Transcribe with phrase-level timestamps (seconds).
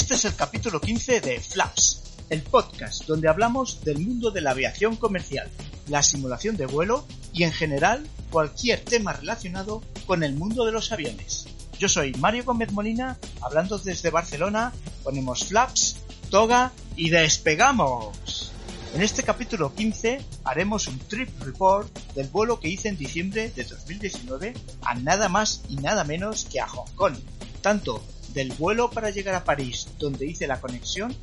[0.00, 2.00] Este es el capítulo 15 de Flaps,
[2.30, 5.50] el podcast donde hablamos del mundo de la aviación comercial,
[5.88, 10.90] la simulación de vuelo y en general cualquier tema relacionado con el mundo de los
[10.90, 11.48] aviones.
[11.78, 14.72] Yo soy Mario Gómez Molina, hablando desde Barcelona,
[15.04, 15.98] ponemos Flaps,
[16.30, 18.52] toga y despegamos.
[18.94, 23.64] En este capítulo 15 haremos un trip report del vuelo que hice en diciembre de
[23.64, 27.16] 2019 a nada más y nada menos que a Hong Kong,
[27.60, 31.14] tanto del vuelo para llegar a París donde hice la conexión,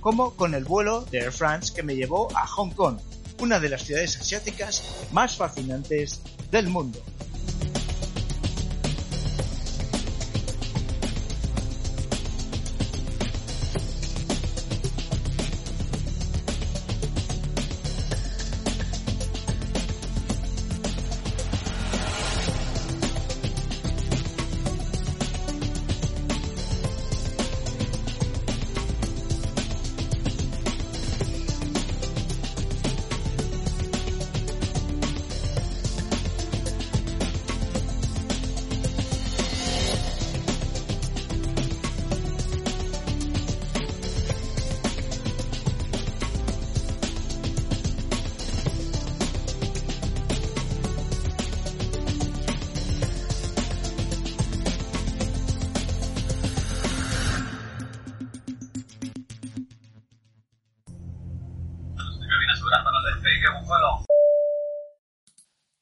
[0.00, 2.98] como con el vuelo de Air France que me llevó a Hong Kong,
[3.40, 7.02] una de las ciudades asiáticas más fascinantes del mundo.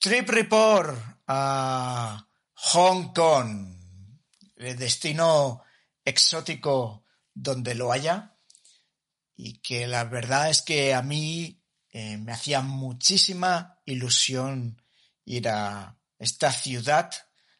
[0.02, 0.98] Trip Report
[1.28, 3.72] a Hong Kong,
[4.56, 5.62] el destino
[6.04, 8.36] exótico donde lo haya
[9.36, 14.82] y que la verdad es que a mí eh, me hacía muchísima ilusión
[15.24, 17.12] ir a esta ciudad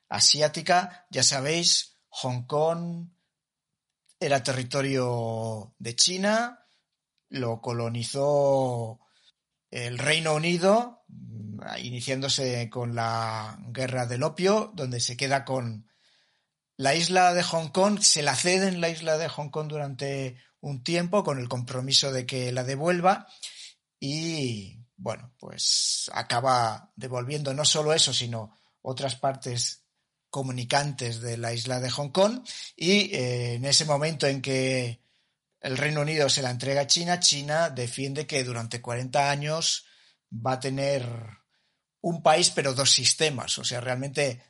[0.08, 1.06] asiática.
[1.10, 3.06] Ya sabéis, Hong Kong
[4.19, 6.66] era territorio de China,
[7.28, 8.98] lo colonizó
[9.72, 11.04] el Reino Unido,
[11.80, 15.88] iniciándose con la guerra del opio, donde se queda con
[16.76, 20.36] la isla de Hong Kong, se la cede en la isla de Hong Kong durante
[20.60, 23.26] un tiempo con el compromiso de que la devuelva
[23.98, 29.84] y bueno, pues acaba devolviendo no solo eso, sino otras partes
[30.30, 32.40] comunicantes de la isla de Hong Kong.
[32.76, 35.01] Y eh, en ese momento en que
[35.62, 39.86] el Reino Unido se la entrega a China, China defiende que durante 40 años
[40.30, 41.06] va a tener
[42.00, 43.58] un país pero dos sistemas.
[43.58, 44.42] O sea, realmente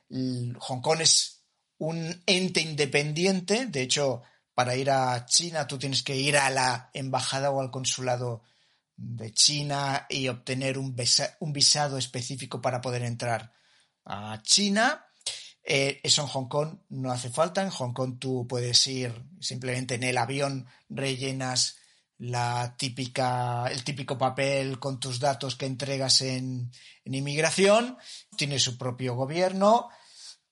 [0.59, 1.45] Hong Kong es
[1.79, 3.67] un ente independiente.
[3.67, 4.23] De hecho,
[4.55, 8.43] para ir a China tú tienes que ir a la embajada o al consulado
[8.97, 13.53] de China y obtener un, visado específico para poder entrar
[14.05, 15.07] a China.
[15.65, 17.63] Eh, eso en Hong Kong no hace falta.
[17.63, 21.79] En Hong Kong tú puedes ir simplemente en el avión, rellenas
[22.19, 26.71] la típica, el típico papel con tus datos que entregas en,
[27.05, 27.99] en inmigración.
[28.37, 29.89] Tiene su propio gobierno,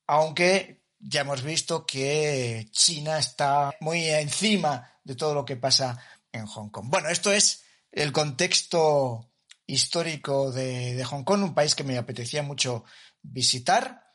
[0.07, 5.99] aunque ya hemos visto que China está muy encima de todo lo que pasa
[6.33, 6.87] en Hong Kong.
[6.89, 9.31] Bueno, esto es el contexto
[9.67, 12.85] histórico de, de Hong Kong, un país que me apetecía mucho
[13.23, 14.10] visitar.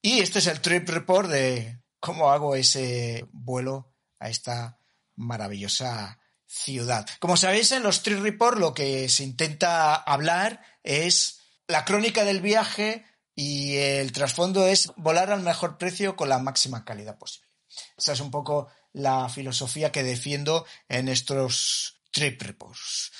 [0.00, 4.80] Y este es el trip report de cómo hago ese vuelo a esta
[5.16, 7.06] maravillosa ciudad.
[7.20, 12.40] Como sabéis, en los trip report lo que se intenta hablar es la crónica del
[12.40, 13.04] viaje
[13.34, 17.48] y el trasfondo es volar al mejor precio con la máxima calidad posible.
[17.96, 23.12] Esa es un poco la filosofía que defiendo en estos trip reports.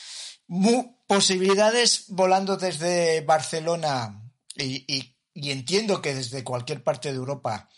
[1.07, 4.23] posibilidades volando desde Barcelona
[4.57, 7.69] y y entiendo que desde cualquier parte de Europa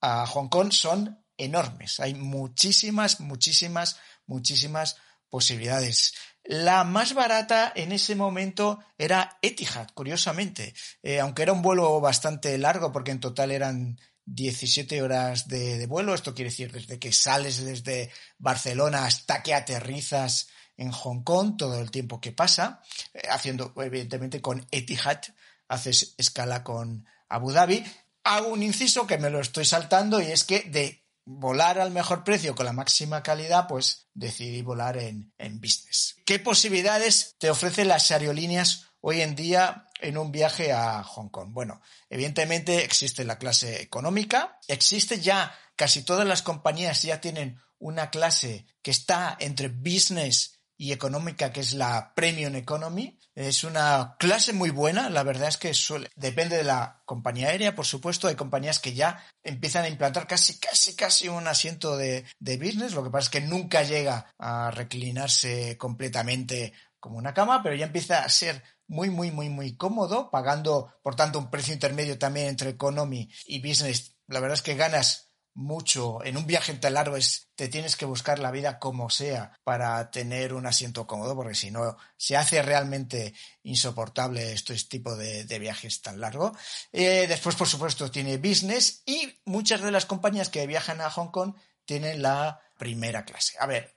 [0.00, 2.00] a Hong Kong son enormes.
[2.00, 4.96] Hay muchísimas, muchísimas, muchísimas
[5.28, 6.14] posibilidades.
[6.44, 12.56] La más barata en ese momento era Etihad, curiosamente, eh, aunque era un vuelo bastante
[12.58, 16.14] largo porque en total eran 17 horas de, de, vuelo.
[16.14, 21.80] Esto quiere decir desde que sales desde Barcelona hasta que aterrizas en Hong Kong, todo
[21.80, 25.20] el tiempo que pasa, eh, haciendo evidentemente con Etihad,
[25.68, 27.84] haces escala con Abu Dhabi.
[28.24, 32.24] Hago un inciso que me lo estoy saltando y es que de volar al mejor
[32.24, 36.16] precio con la máxima calidad, pues decidí volar en, en business.
[36.24, 41.50] ¿Qué posibilidades te ofrecen las aerolíneas hoy en día en un viaje a Hong Kong?
[41.52, 48.10] Bueno, evidentemente existe la clase económica, existe ya, casi todas las compañías ya tienen una
[48.10, 53.18] clase que está entre business y económica que es la Premium Economy.
[53.34, 57.74] Es una clase muy buena, la verdad es que suele, depende de la compañía aérea,
[57.74, 62.24] por supuesto, hay compañías que ya empiezan a implantar casi, casi, casi un asiento de,
[62.38, 67.62] de business, lo que pasa es que nunca llega a reclinarse completamente como una cama,
[67.62, 71.74] pero ya empieza a ser muy, muy, muy, muy cómodo, pagando, por tanto, un precio
[71.74, 74.16] intermedio también entre economy y business.
[74.26, 75.23] La verdad es que ganas
[75.54, 79.52] mucho en un viaje tan largo es te tienes que buscar la vida como sea
[79.62, 85.44] para tener un asiento cómodo porque si no se hace realmente insoportable este tipo de,
[85.58, 86.58] viajes tan largos
[86.92, 91.30] eh, después por supuesto tiene business y muchas de las compañías que viajan a Hong
[91.30, 91.54] Kong
[91.84, 93.94] tienen la primera clase a ver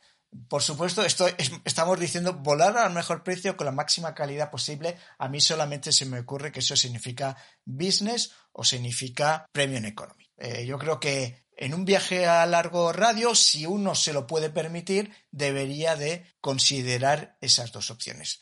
[0.50, 4.98] por supuesto, esto es, estamos diciendo volar al mejor precio con la máxima calidad posible.
[5.18, 10.30] A mí solamente se me ocurre que eso significa business o significa premium economy.
[10.38, 14.50] Eh, yo creo que en un viaje a largo radio, si uno se lo puede
[14.50, 18.40] permitir, debería de considerar esas dos opciones.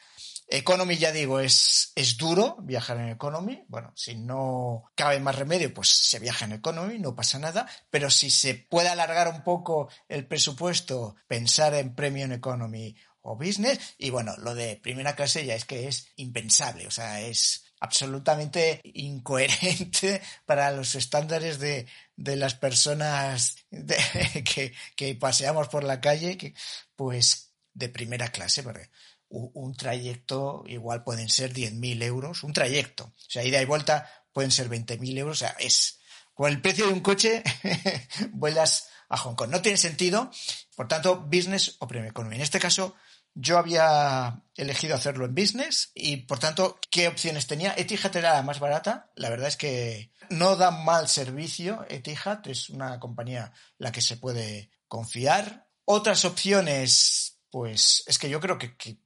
[0.48, 3.64] Economy, ya digo, es, es duro viajar en economy.
[3.68, 7.68] Bueno, si no cabe más remedio, pues se viaja en economy, no pasa nada.
[7.90, 13.96] Pero si se puede alargar un poco el presupuesto, pensar en premium economy o business.
[13.98, 16.86] Y bueno, lo de primera clase ya es que es impensable.
[16.86, 25.70] O sea, es absolutamente incoherente para los estándares de, de las personas que, que, paseamos
[25.70, 26.54] por la calle, que,
[26.96, 28.90] pues de primera clase, porque
[29.30, 34.52] un trayecto igual pueden ser 10.000 euros, un trayecto, o sea, ida y vuelta pueden
[34.52, 36.00] ser 20.000 euros, o sea, es
[36.34, 37.44] con el precio de un coche
[38.32, 39.50] vuelas a Hong Kong.
[39.50, 40.32] No tiene sentido,
[40.76, 42.36] por tanto, business o premium economy.
[42.36, 42.96] En este caso,
[43.36, 47.76] yo había elegido hacerlo en business y por tanto, ¿qué opciones tenía?
[47.78, 49.12] Etihad era la más barata.
[49.16, 51.86] La verdad es que no da mal servicio.
[51.90, 55.68] Etihad es una compañía la que se puede confiar.
[55.84, 58.98] Otras opciones, pues es que yo creo que,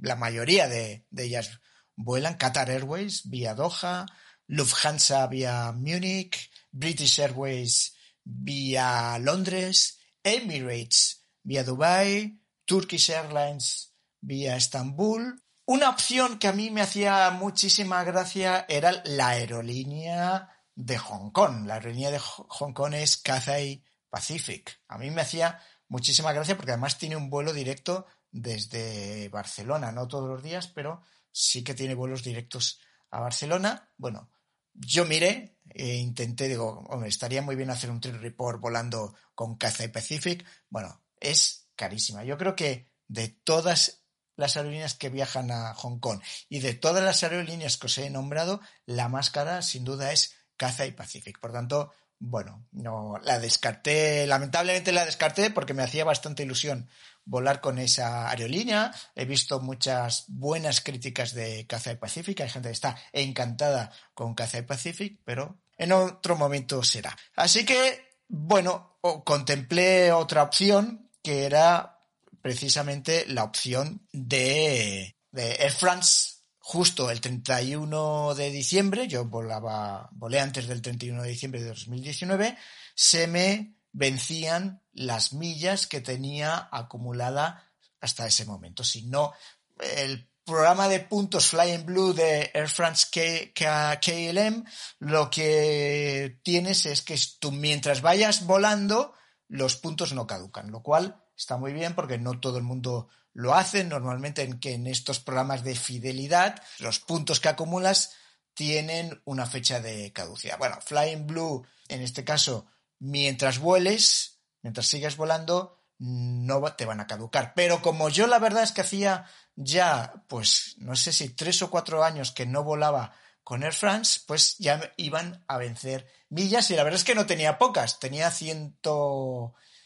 [0.00, 1.60] la mayoría de, ellas
[1.94, 2.38] vuelan.
[2.38, 4.06] Qatar Airways vía Doha,
[4.46, 7.94] Lufthansa vía Múnich, British Airways
[8.24, 15.42] vía Londres, Emirates vía Dubai, Turkish Airlines vía Estambul.
[15.64, 21.66] Una opción que a mí me hacía muchísima gracia era la aerolínea de Hong Kong.
[21.66, 24.82] La aerolínea de Hong Kong es Cathay Pacific.
[24.88, 30.06] A mí me hacía muchísima gracia porque además tiene un vuelo directo desde Barcelona, no
[30.06, 31.02] todos los días, pero
[31.32, 32.80] sí que tiene vuelos directos
[33.10, 33.90] a Barcelona.
[33.96, 34.30] Bueno,
[34.72, 39.56] yo miré e intenté, digo, hombre, estaría muy bien hacer un trip report volando con
[39.56, 40.44] Cathay Pacific.
[40.68, 42.24] Bueno, es carísima.
[42.24, 44.02] Yo creo que de todas
[44.36, 48.10] las aerolíneas que viajan a Hong Kong y de todas las aerolíneas que os he
[48.10, 51.38] nombrado, la más cara sin duda es Cathay Pacific.
[51.40, 56.88] Por tanto, bueno, no la descarté, lamentablemente la descarté porque me hacía bastante ilusión
[57.24, 58.94] volar con esa aerolínea.
[59.14, 64.62] He visto muchas buenas críticas de Cathay Pacific, hay gente que está encantada con Cathay
[64.62, 67.14] Pacific, pero en otro momento será.
[67.34, 71.98] Así que, bueno, contemplé otra opción que era
[72.40, 80.68] precisamente la opción de, Air France justo el 31 de diciembre, yo volaba, volé antes
[80.68, 82.56] del 31 de diciembre de 2019,
[82.94, 88.84] se me vencían las millas que tenía acumulada hasta ese momento.
[88.84, 89.32] Si no,
[89.80, 94.64] el programa de puntos Flying Blue de Air France KLM,
[95.00, 99.12] lo que tienes es que tú mientras vayas volando,
[99.48, 103.54] los puntos no caducan, lo cual está muy bien porque no todo el mundo lo
[103.54, 103.84] hace.
[103.84, 108.14] Normalmente en que en estos programas de fidelidad los puntos que acumulas
[108.54, 110.58] tienen una fecha de caducidad.
[110.58, 112.66] Bueno, Flying Blue, en este caso,
[112.98, 117.52] mientras vueles, mientras sigas volando, no te van a caducar.
[117.54, 121.70] Pero como yo la verdad es que hacía ya, pues, no sé si tres o
[121.70, 123.12] cuatro años que no volaba
[123.46, 127.26] con Air France, pues ya iban a vencer millas y la verdad es que no
[127.26, 128.80] tenía pocas, tenía 100,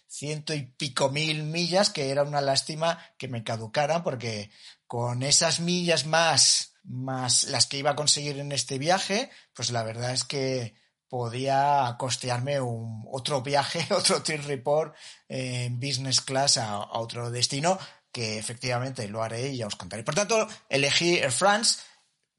[0.06, 4.50] ciento y pico mil millas, que era una lástima que me caducaran, porque
[4.86, 9.82] con esas millas más, más las que iba a conseguir en este viaje, pues la
[9.82, 10.74] verdad es que
[11.06, 14.96] podía costearme un, otro viaje, otro trip report
[15.28, 17.78] en business class a, a otro destino,
[18.10, 20.02] que efectivamente lo haré y ya os contaré.
[20.02, 21.80] Por tanto, elegí Air France,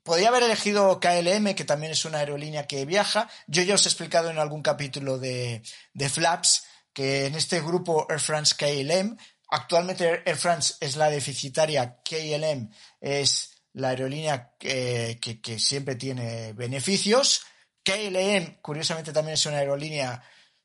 [0.04, 3.30] Podría haber elegido KLM, que también es una aerolínea que viaja.
[3.46, 5.62] Yo ya os he explicado en algún capítulo de,
[6.10, 9.16] Flaps que en este grupo Air France KLM,
[9.50, 17.44] actualmente Air France es la deficitaria, KLM es la aerolínea que, que, siempre tiene beneficios.
[17.84, 20.22] KLM, curiosamente, también es una aerolínea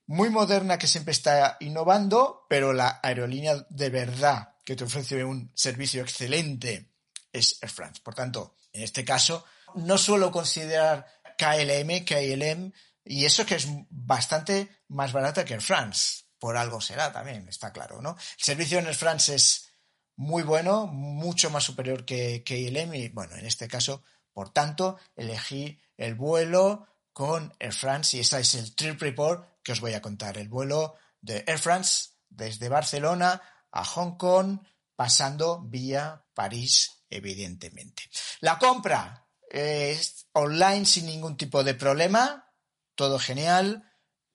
[0.07, 5.53] muy moderna que siempre está innovando, pero la aerolínea de verdad que te ofrece un
[5.55, 6.91] servicio excelente
[7.33, 8.01] es Air France.
[8.03, 11.07] Por tanto, en este caso, no suelo considerar
[11.39, 12.73] KLM, KLM,
[13.05, 16.25] y eso que es bastante más barata que Air France.
[16.39, 18.11] Por algo será también, está claro, ¿no?
[18.11, 19.71] El servicio en Air France es
[20.17, 24.03] muy bueno, mucho más superior que KLM, y bueno, en este caso,
[24.33, 29.73] por tanto, elegí el vuelo con Air France y ese es el trip report que
[29.73, 30.37] os voy a contar.
[30.37, 33.41] El vuelo de Air France desde Barcelona
[33.71, 34.61] a Hong Kong,
[34.95, 38.05] pasando vía París evidentemente.
[38.41, 42.53] La compra es online sin ningún tipo de problema,
[42.95, 43.85] todo genial.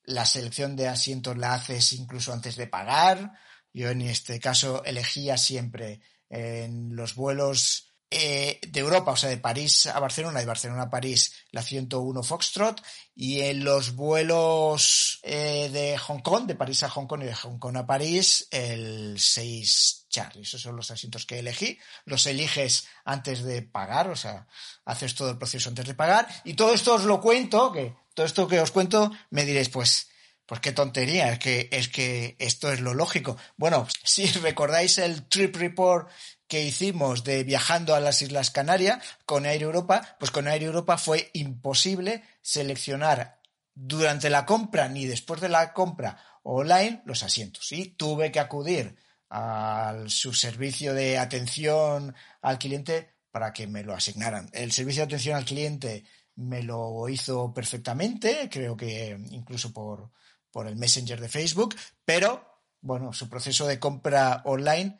[0.03, 3.33] La selección de asientos la haces incluso antes de pagar.
[3.73, 9.37] Yo en este caso elegía siempre en los vuelos eh, de Europa, o sea, de
[9.37, 12.81] París a Barcelona, de Barcelona a París, la 101 Foxtrot,
[13.15, 17.35] y en los vuelos eh, de Hong Kong, de París a Hong Kong y de
[17.35, 20.43] Hong Kong a París, el 6 Charlie.
[20.43, 21.79] Esos son los asientos que elegí.
[22.05, 24.47] Los eliges antes de pagar, o sea,
[24.85, 26.27] haces todo el proceso antes de pagar.
[26.43, 30.09] Y todo esto os lo cuento, que todo esto que os cuento, me diréis, pues,
[30.45, 33.37] pues qué tontería, es que, es que esto es lo lógico.
[33.57, 36.09] Bueno, si recordáis el trip report
[36.47, 40.97] que hicimos de viajando a las Islas Canarias con Air Europa, pues con Air Europa
[40.97, 43.39] fue imposible seleccionar
[43.73, 47.71] durante la compra ni después de la compra online los asientos.
[47.71, 48.97] Y tuve que acudir
[49.31, 54.49] a su servicio de atención al cliente para que me lo asignaran.
[54.51, 56.03] El servicio de atención al cliente
[56.35, 60.11] me lo hizo perfectamente, creo que incluso por,
[60.51, 62.45] por el Messenger de Facebook, pero
[62.81, 64.99] bueno, su proceso de compra online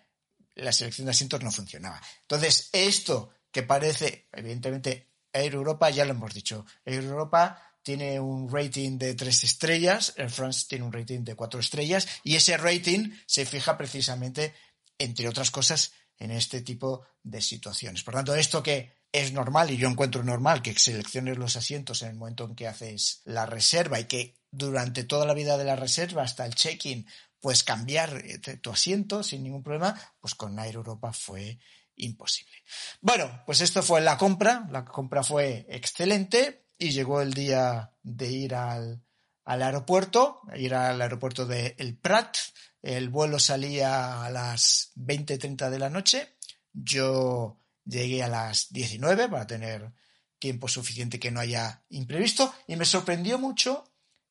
[0.56, 2.02] la selección de asientos no funcionaba.
[2.22, 8.50] Entonces, esto que parece, evidentemente, Air Europa, ya lo hemos dicho, Air Europa tiene un
[8.52, 13.12] rating de tres estrellas, Air France tiene un rating de cuatro estrellas, y ese rating
[13.26, 14.54] se fija precisamente,
[14.98, 18.04] entre otras cosas, en este tipo de situaciones.
[18.04, 22.10] Por tanto, esto que es normal, y yo encuentro normal, que selecciones los asientos en
[22.10, 25.76] el momento en que haces la reserva y que durante toda la vida de la
[25.76, 27.08] reserva, hasta el check-in,
[27.40, 31.58] pues cambiar eh, tu asiento sin ningún problema, pues con Air Europa fue
[31.96, 32.54] imposible.
[33.02, 38.28] Bueno, pues esto fue la compra, la compra fue excelente y llegó el día de
[38.28, 39.04] ir al,
[39.46, 42.38] aeropuerto, ir al aeropuerto de El Prat.
[42.82, 46.38] El vuelo salía a las 20.30 de la noche.
[46.74, 49.92] Yo llegué a las 19 para tener
[50.40, 53.84] tiempo suficiente que no haya imprevisto y me sorprendió mucho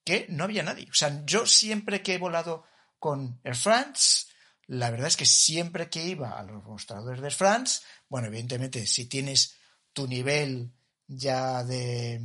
[0.03, 0.89] que no había nadie.
[0.91, 2.65] O sea, yo siempre que he volado
[2.99, 4.27] con Air France.
[4.67, 9.07] La verdad es que siempre que iba a los mostradores de France, bueno, evidentemente, si
[9.07, 9.57] tienes
[9.93, 10.73] tu nivel
[11.11, 12.21] ya de,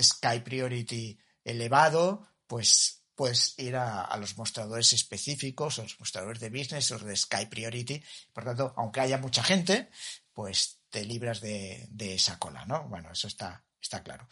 [0.00, 6.90] Sky Priority elevado, pues puedes ir a, los mostradores específicos, o los mostradores de business
[6.92, 8.02] o de Sky Priority.
[8.32, 9.90] Por tanto, aunque haya mucha gente,
[10.32, 12.84] pues te libras de, esa cola, ¿no?
[12.88, 14.26] Bueno, eso está, está claro.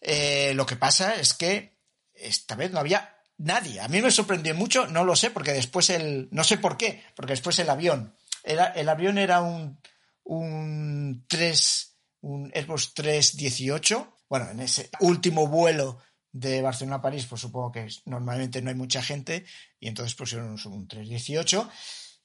[0.00, 1.78] Eh, lo que pasa es que
[2.14, 3.80] esta vez no había nadie.
[3.80, 7.04] A mí me sorprendió mucho, no lo sé, porque después el, no sé por qué,
[7.14, 9.78] porque después el avión, era, el avión era un,
[10.24, 11.91] un 3,
[12.22, 15.98] un Airbus 318, bueno, en ese último vuelo
[16.32, 19.44] de Barcelona a París, pues supongo que normalmente no hay mucha gente,
[19.78, 21.70] y entonces pusieron un 318,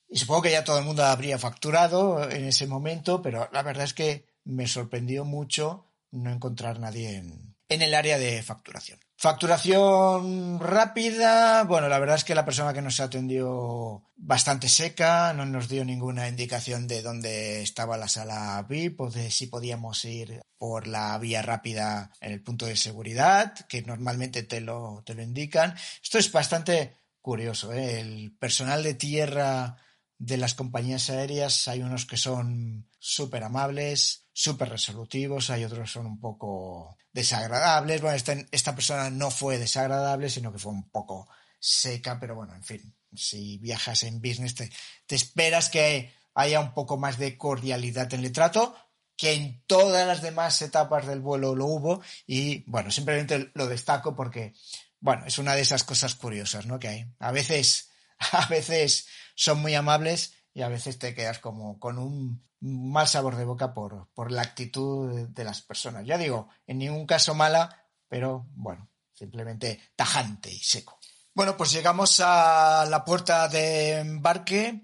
[0.10, 3.84] y supongo que ya todo el mundo habría facturado en ese momento, pero la verdad
[3.84, 9.00] es que me sorprendió mucho no encontrar nadie en, en el área de facturación.
[9.20, 15.44] Facturación rápida, bueno, la verdad es que la persona que nos atendió bastante seca, no
[15.48, 20.44] nos dio ninguna indicación de dónde estaba la sala VIP o de si podíamos ir
[20.60, 25.24] por la vía rápida en el punto de seguridad, que normalmente te lo, te lo
[25.24, 25.74] indican.
[26.04, 28.00] Esto es bastante curioso, ¿eh?
[28.00, 29.78] el personal de tierra
[30.20, 35.94] de las compañías aéreas hay unos que son súper amables, súper resolutivos, hay otros que
[35.94, 38.02] son un poco desagradables.
[38.02, 41.28] Bueno, esta, esta persona no fue desagradable, sino que fue un poco
[41.60, 42.96] seca, pero bueno, en fin.
[43.16, 44.72] si viajas en business, te,
[45.08, 48.76] te esperas que haya un poco más de cordialidad en el trato,
[49.16, 54.16] que en todas las demás etapas del vuelo lo hubo y bueno, simplemente lo destaco
[54.16, 54.54] porque
[55.00, 56.78] bueno, es una de esas cosas curiosas, ¿no?
[56.78, 57.06] Que hay.
[57.18, 57.90] A veces,
[58.32, 63.36] a veces son muy amables y a veces te quedas como con un mal sabor
[63.36, 66.04] de boca por, por la actitud de las personas.
[66.04, 70.98] Ya digo, en ningún caso mala, pero bueno, simplemente tajante y seco.
[71.36, 74.84] Bueno, pues llegamos a la puerta de embarque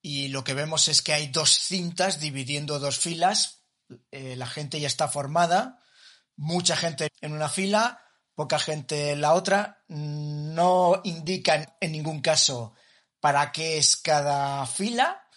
[0.00, 3.66] y lo que vemos es que hay dos cintas dividiendo dos filas.
[4.12, 5.78] Eh, la gente ya está formada,
[6.36, 8.00] mucha gente en una fila,
[8.34, 9.84] poca gente en la otra.
[9.88, 12.72] No indican en ningún caso
[13.22, 15.28] para qué es cada fila,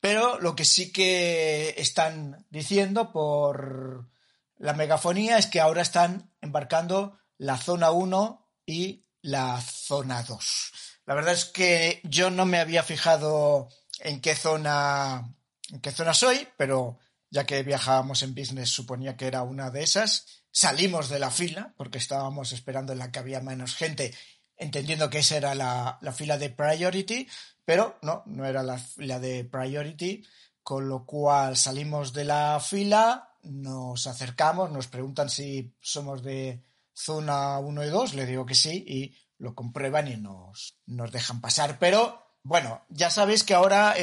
[0.00, 4.08] pero lo que sí que están diciendo por
[4.56, 10.72] la megafonía es que ahora están embarcando la zona 1 y la zona 2.
[11.04, 13.68] La verdad es que yo no me había fijado
[14.00, 15.34] en qué zona
[15.70, 16.98] en qué zona soy, pero
[17.28, 21.74] ya que viajábamos en business suponía que era una de esas Salimos de la fila
[21.76, 24.14] porque estábamos esperando en la que había menos gente,
[24.56, 27.28] entendiendo que esa era la, fila de priority,
[27.64, 30.24] pero no, no era la fila de priority,
[30.62, 37.58] con lo cual salimos de la fila, nos acercamos, nos preguntan si somos de zona
[37.58, 41.78] 1 y 2, le digo que sí y lo comprueban y nos, nos dejan pasar.
[41.78, 43.94] Pero bueno, ya sabéis que ahora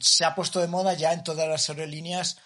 [0.00, 2.38] se ha puesto de moda ya en todas las aerolíneas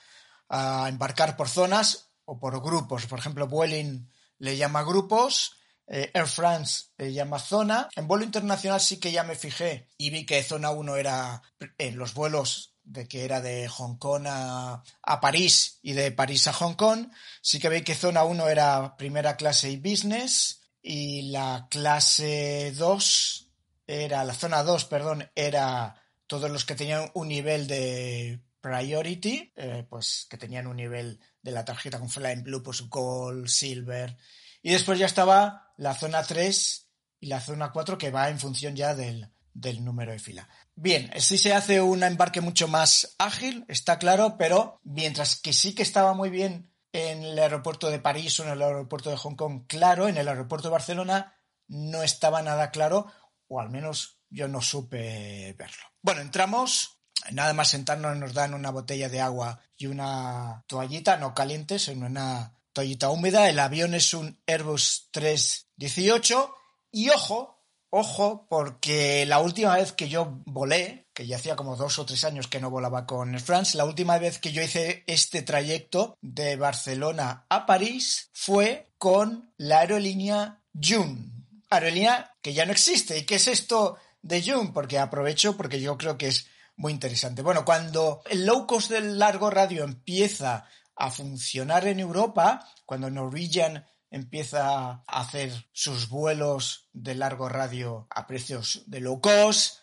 [0.49, 3.07] a embarcar por zonas o por grupos.
[3.07, 4.09] Por ejemplo, Vueling
[4.39, 7.89] le llama grupos, eh, Air France le llama zona.
[7.97, 11.43] En vuelo internacional sí que ya me fijé y vi que zona 1 era
[11.79, 16.47] en los vuelos de que era de Hong Kong a, a, París y de París
[16.47, 17.09] a Hong Kong.
[17.41, 23.45] Sí que vi que zona 1 era primera clase y business y la clase 2
[23.87, 29.87] era, la zona 2, perdón, era todos los que tenían un nivel de priority, eh,
[29.89, 34.17] pues que tenían un nivel de la tarjeta con Flying Blue, pues Gold, Silver.
[34.65, 36.89] Y después ya estaba la zona 3
[37.21, 40.49] y la zona 4 que va en función ya del, del número de fila.
[40.75, 45.75] Bien, sí se hace un embarque mucho más ágil, está claro, pero mientras que sí
[45.75, 49.37] que estaba muy bien en el aeropuerto de París o en el aeropuerto de Hong
[49.37, 51.35] Kong, claro, en el aeropuerto de Barcelona
[51.69, 53.13] no estaba nada claro,
[53.49, 55.85] o al menos yo no supe verlo.
[56.01, 61.33] Bueno, entramos, Nada más sentarnos nos dan una botella de agua y una toallita, no
[61.33, 63.49] caliente, sino una toallita húmeda.
[63.49, 66.55] El avión es un Airbus 318
[66.91, 71.99] y ojo, ojo, porque la última vez que yo volé, que ya hacía como dos
[71.99, 75.43] o tres años que no volaba con France, la última vez que yo hice este
[75.43, 81.31] trayecto de Barcelona a París fue con la aerolínea June.
[81.71, 83.17] Aerolínea que ya no existe.
[83.19, 84.73] ¿Y qué es esto de June?
[84.75, 87.43] Porque aprovecho porque yo creo que es muy interesante.
[87.43, 93.87] Bueno, cuando el low cost del largo radio empieza a funcionar en Europa, cuando Norwegian
[94.11, 99.79] empieza a hacer sus vuelos de largo radio a precios de low cost,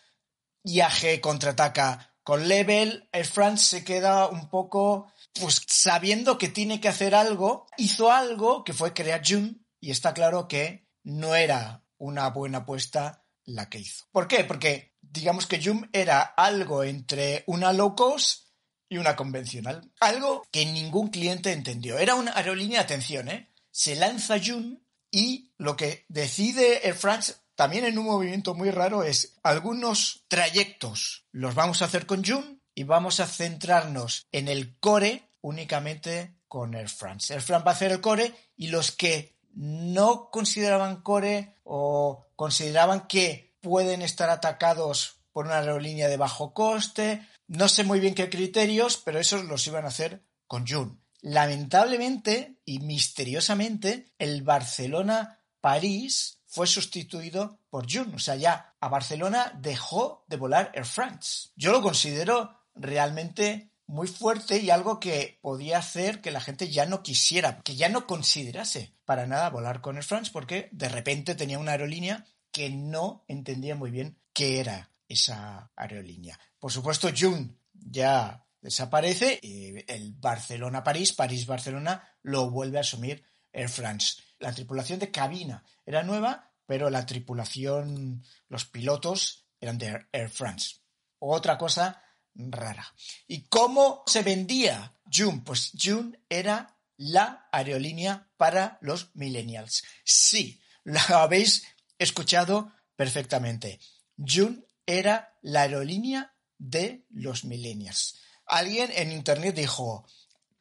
[0.64, 6.88] IAG contraataca con Level, Air France se queda un poco, pues sabiendo que tiene que
[6.88, 12.30] hacer algo, hizo algo que fue crear June y está claro que no era una
[12.30, 14.06] buena apuesta la que hizo.
[14.12, 14.44] ¿Por qué?
[14.44, 18.51] Porque digamos que Joom era algo entre una low cost
[18.92, 19.90] y una convencional.
[20.02, 21.98] Algo que ningún cliente entendió.
[21.98, 23.50] Era una aerolínea, atención, ¿eh?
[23.72, 29.04] Se lanza Joom y lo que decide Air France también en un movimiento muy raro
[29.04, 34.78] es algunos trayectos los vamos a hacer con Joom y vamos a centrarnos en el
[34.80, 37.34] core únicamente con Air France.
[37.34, 43.08] Air France va a hacer el core y los que no consideraban core o consideraban
[43.08, 47.26] que pueden estar atacados por una aerolínea de bajo coste.
[47.54, 51.04] No sé muy bien qué criterios, pero esos los iban a hacer con Jun.
[51.20, 58.16] Lamentablemente y misteriosamente, el Barcelona-París fue sustituido por Jun.
[58.16, 61.50] O sea, ya a Barcelona dejó de volar Air France.
[61.58, 66.86] Yo lo considero realmente muy fuerte y algo que podía hacer que la gente ya
[66.86, 71.36] no quisiera, que ya no considerase para nada volar con Air France porque de repente
[71.36, 76.40] tenía una aerolínea que no entendía muy bien qué era esa aerolínea.
[76.60, 84.22] Por supuesto, June ya desaparece y el Barcelona-París, París-Barcelona lo vuelve a asumir Air France.
[84.40, 90.78] La tripulación de cabina era nueva, pero la tripulación, los pilotos eran de Air France.
[91.20, 92.86] Otra cosa rara.
[93.28, 95.42] ¿Y cómo se vendía June?
[95.46, 99.84] Pues June era la aerolínea para los millennials.
[100.04, 101.64] Sí, lo habéis
[101.98, 103.80] escuchado perfectamente.
[104.18, 108.20] June era la aerolínea de los millennials.
[108.46, 110.06] Alguien en internet dijo,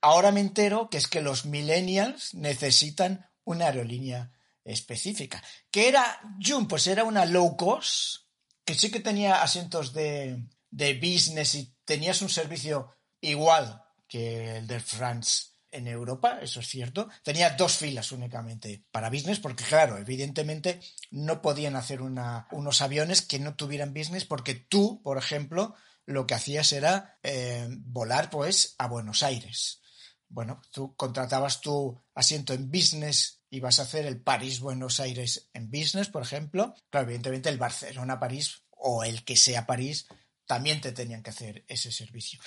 [0.01, 4.33] ahora me entero que es que los millennials necesitan una aerolínea
[4.65, 5.43] específica.
[5.71, 6.69] ¿Qué era Jun?
[6.69, 8.23] Pues era una low cost,
[8.65, 14.67] que sí que tenía asientos de, de business y tenías un servicio igual que el
[14.67, 17.09] de France en Europa, eso es cierto.
[17.23, 20.81] Tenía dos filas únicamente para business, porque claro, evidentemente
[21.11, 25.75] no podían hacer unos aviones que no tuvieran business, porque tú, por ejemplo,
[26.07, 29.81] lo que hacías era eh, volar pues a Buenos Aires.
[30.29, 35.71] Bueno, tú contratabas tu asiento en business y vas a hacer el París-Buenos Aires en
[35.71, 36.75] business, por ejemplo.
[36.89, 40.07] Claro, evidentemente el Barcelona-París o el que sea París
[40.47, 42.41] también te tenían que hacer ese servicio.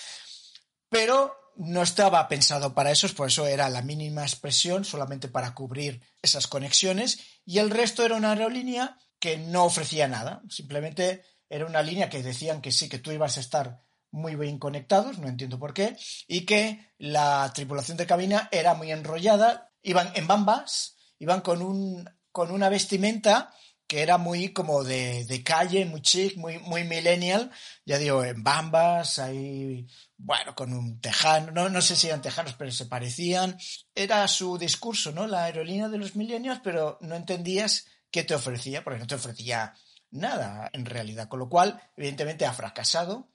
[0.93, 6.03] Pero no estaba pensado para eso, por eso era la mínima expresión, solamente para cubrir
[6.21, 11.81] esas conexiones, y el resto era una aerolínea que no ofrecía nada, simplemente era una
[11.81, 15.57] línea que decían que sí, que tú ibas a estar muy bien conectados, no entiendo
[15.57, 21.41] por qué, y que la tripulación de cabina era muy enrollada, iban en bambas, iban
[21.41, 23.51] con, un, con una vestimenta
[23.93, 27.51] que era muy como de, de calle, muy chic, muy, muy millennial,
[27.85, 29.85] ya digo, en bambas, ahí,
[30.17, 33.55] bueno, con un tejano, no, no sé si eran tejanos, pero se parecían.
[33.93, 35.27] Era su discurso, ¿no?
[35.27, 39.75] La aerolínea de los millennials, pero no entendías qué te ofrecía, porque no te ofrecía
[40.09, 43.29] nada en realidad, con lo cual, evidentemente, ha fracasado,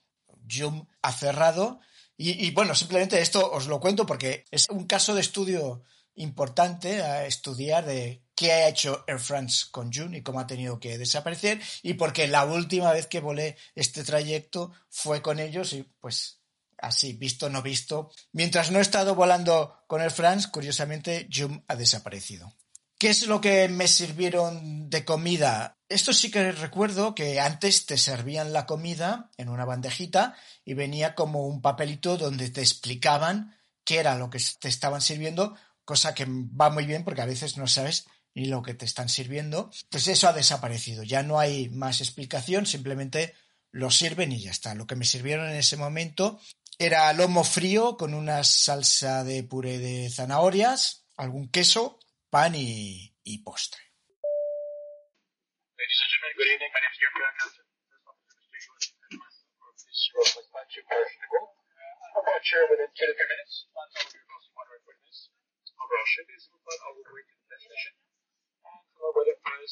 [0.50, 1.78] Jum ha cerrado,
[2.16, 5.84] y bueno, simplemente esto os lo cuento porque es un caso de estudio
[6.18, 10.78] importante a estudiar de qué ha hecho Air France con June y cómo ha tenido
[10.78, 15.82] que desaparecer y porque la última vez que volé este trayecto fue con ellos y
[16.00, 16.38] pues
[16.80, 18.10] así, visto no visto.
[18.32, 22.54] Mientras no he estado volando con Air France, curiosamente June ha desaparecido.
[22.98, 25.78] ¿Qué es lo que me sirvieron de comida?
[25.88, 31.14] Esto sí que recuerdo que antes te servían la comida en una bandejita y venía
[31.14, 35.56] como un papelito donde te explicaban qué era lo que te estaban sirviendo
[35.88, 39.08] cosa que va muy bien porque a veces no sabes ni lo que te están
[39.08, 41.02] sirviendo, pues eso ha desaparecido.
[41.02, 43.34] Ya no hay más explicación, simplemente
[43.70, 44.74] lo sirven y ya está.
[44.74, 46.38] Lo que me sirvieron en ese momento
[46.78, 51.98] era lomo frío con una salsa de puré de zanahorias, algún queso,
[52.28, 53.80] pan y, y postre.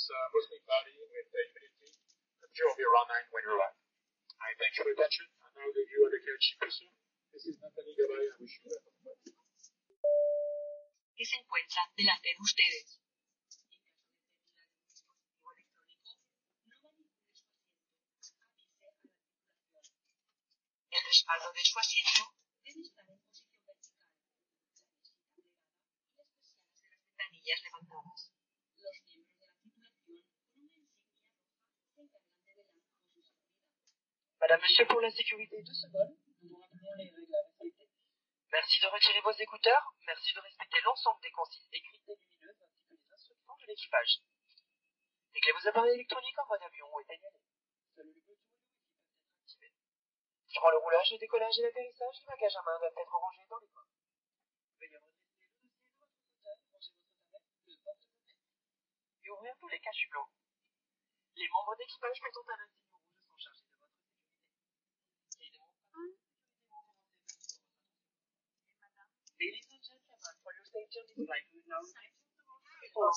[0.06, 0.58] Uh, with the
[0.96, 1.60] humidity.
[2.40, 3.76] Temperature will be around 9 when you arrive.
[4.40, 5.26] I thank you for attention.
[5.56, 5.84] The
[6.68, 6.92] soon.
[7.32, 7.56] This is.
[7.60, 8.80] I wish you a
[11.16, 11.36] ¿Qué se
[11.96, 13.00] delante de ustedes?
[20.90, 23.25] El respaldo de su asiento debe estar en
[27.46, 28.32] ventanillas levantadas.
[28.76, 30.82] Los miembros de la tripulación con una insignia roja
[31.94, 33.36] se encargan de velar por su seguridad.
[34.40, 37.88] Madame, Monsieur, pour la sécurité de ce vol, nous rappelons les règles à respecter.
[38.52, 39.94] Merci de retirer vos écouteurs.
[40.06, 44.20] Merci de respecter l'ensemble des consignes écrites et lumineuses ainsi que les instructions de l'équipage.
[45.34, 47.42] Réglez vos appareils électroniques en mode avion ou éteignez-les.
[47.94, 49.72] Seul le Bluetooth et le Wi-Fi peuvent être activés.
[50.48, 53.58] Durant le roulage, le décollage et l'atterrissage, les bagages à main doivent être rangés dans
[53.58, 53.88] les coins.
[54.80, 58.36] Veuillez redresser le dossier de votre fauteuil, ranger votre tablette, le porte-monnaie
[59.26, 64.30] et ouvrir tous les membres d'équipage portant un insigne rouge sont chargés de votre sécurité.
[65.42, 66.06] Les démonstrations
[69.36, 72.40] Ladies and gentlemen, for your safety on this flight, we will now remind you to
[72.94, 73.10] follow.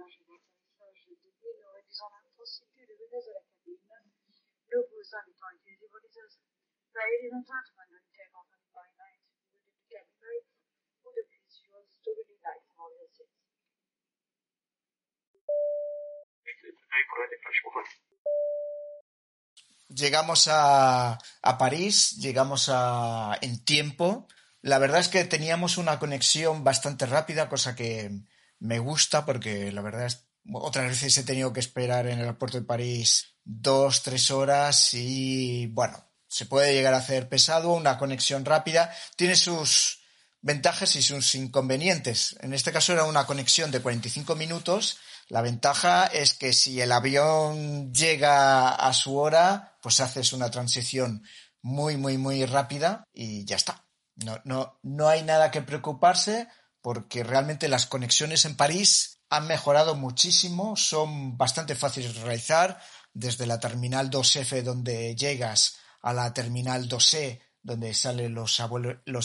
[19.89, 24.27] Llegamos a, a París, llegamos a, en tiempo.
[24.61, 28.11] La verdad es que teníamos una conexión bastante rápida, cosa que
[28.65, 32.59] me gusta porque la verdad es otras veces he tenido que esperar en el aeropuerto
[32.59, 37.73] de París dos, tres horas y bueno, se puede llegar a hacer pesado.
[37.73, 40.01] Una conexión rápida tiene sus
[40.41, 42.37] ventajas y sus inconvenientes.
[42.41, 44.99] En este caso era una conexión de 45 minutos.
[45.29, 51.23] La ventaja es que si el avión llega a su hora, pues haces una transición
[51.63, 53.85] muy, muy, muy rápida y ya está.
[54.17, 56.49] No, no, no hay nada que preocuparse
[56.85, 62.79] porque realmente las conexiones en París han mejorado muchísimo, son bastante fáciles de realizar,
[63.15, 68.61] desde la terminal 2F donde llegas a la terminal 2E donde salen los,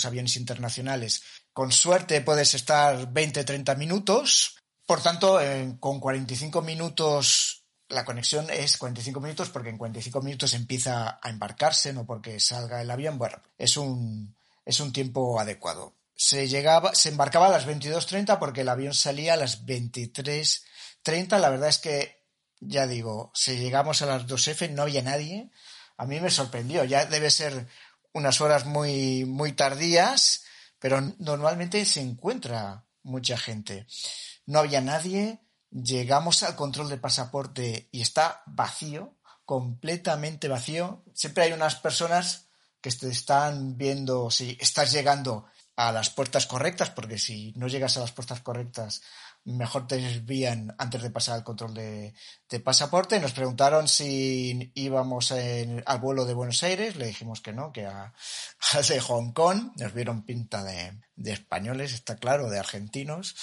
[0.06, 1.22] aviones internacionales.
[1.52, 4.56] Con suerte puedes estar 20-30 minutos.
[4.86, 5.38] Por tanto,
[5.82, 11.92] con 45 minutos la conexión es 45 minutos porque en 45 minutos empieza a embarcarse,
[11.92, 13.18] no porque salga el avión.
[13.18, 15.99] Bueno, es un, es un tiempo adecuado.
[16.22, 21.40] Se llegaba, se embarcaba a las 22.30 porque el avión salía a las 23.30.
[21.40, 22.26] La verdad es que,
[22.60, 25.50] ya digo, si llegamos a las 2F no había nadie.
[25.96, 26.84] A mí me sorprendió.
[26.84, 27.70] Ya debe ser
[28.12, 30.44] unas horas muy, muy tardías,
[30.78, 33.88] pero normalmente se encuentra mucha gente.
[34.46, 35.40] No había nadie.
[35.72, 41.06] Llegamos al control de pasaporte y está vacío, completamente vacío.
[41.14, 42.50] Siempre hay unas personas
[42.82, 45.46] que te están viendo si estás llegando
[45.80, 49.02] a las puertas correctas, porque si no llegas a las puertas correctas,
[49.46, 52.14] mejor te desvían antes de pasar el control de,
[52.50, 53.18] de pasaporte.
[53.22, 57.86] Nos preguntaron si íbamos en, al vuelo de Buenos Aires, le dijimos que no, que
[57.86, 58.14] a,
[58.90, 59.72] de Hong Kong.
[59.78, 63.38] Nos vieron pinta de, de españoles, está claro, de argentinos.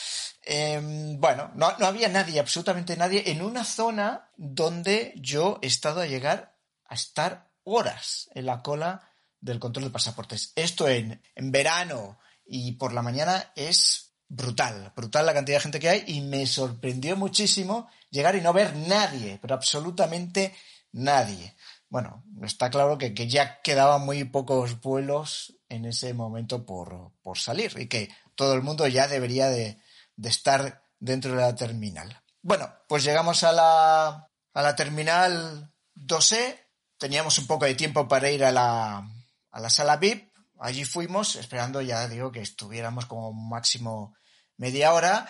[0.44, 0.78] Eh,
[1.18, 6.06] bueno, no, no había nadie, absolutamente nadie, en una zona donde yo he estado a
[6.06, 9.08] llegar a estar horas en la cola
[9.40, 10.52] del control de pasaportes.
[10.54, 15.80] Esto en, en verano y por la mañana es brutal, brutal la cantidad de gente
[15.80, 20.54] que hay y me sorprendió muchísimo llegar y no ver nadie, pero absolutamente
[20.92, 21.54] nadie.
[21.88, 27.38] Bueno, está claro que, que ya quedaban muy pocos vuelos en ese momento por, por
[27.38, 29.80] salir y que todo el mundo ya debería de,
[30.16, 32.22] de, estar dentro de la terminal.
[32.42, 36.58] Bueno, pues llegamos a la, a la terminal 2E,
[36.98, 39.08] teníamos un poco de tiempo para ir a la,
[39.50, 40.25] a la sala VIP
[40.58, 44.16] allí fuimos, esperando ya digo que estuviéramos como máximo
[44.56, 45.28] media hora.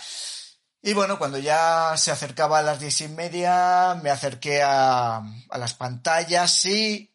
[0.83, 5.75] Y bueno, cuando ya se acercaba a las diez y media, me acerqué a, las
[5.75, 7.13] pantallas y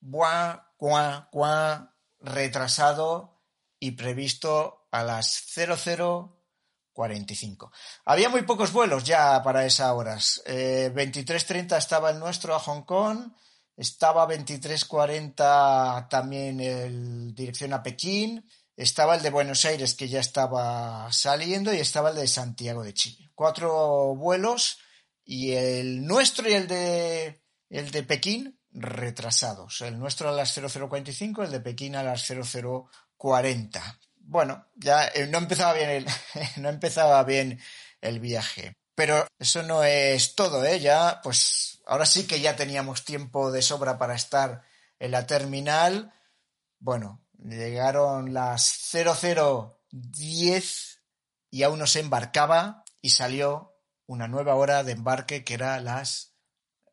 [0.00, 3.42] buah, cuá, cuá, retrasado
[3.80, 7.72] y previsto a las 0045.
[8.04, 10.40] Había muy pocos vuelos ya para esas horas.
[10.46, 13.32] Eh, 23.30 estaba el nuestro a Hong Kong,
[13.76, 21.10] estaba 23.40 también el dirección a Pekín, estaba el de Buenos Aires que ya estaba
[21.12, 23.30] saliendo y estaba el de Santiago de Chile.
[23.34, 24.78] Cuatro vuelos
[25.24, 29.80] y el nuestro y el de el de Pekín retrasados.
[29.80, 33.98] El nuestro a las 0045, el de Pekín a las 0040.
[34.16, 36.06] Bueno, ya eh, no empezaba bien el,
[36.56, 37.60] no empezaba bien
[38.00, 38.76] el viaje.
[38.94, 40.80] Pero eso no es todo, ¿eh?
[40.80, 44.62] Ya, pues ahora sí que ya teníamos tiempo de sobra para estar
[44.98, 46.12] en la terminal.
[46.78, 51.02] Bueno, llegaron las 0010
[51.50, 53.74] y aún no se embarcaba y salió
[54.06, 56.32] una nueva hora de embarque que era las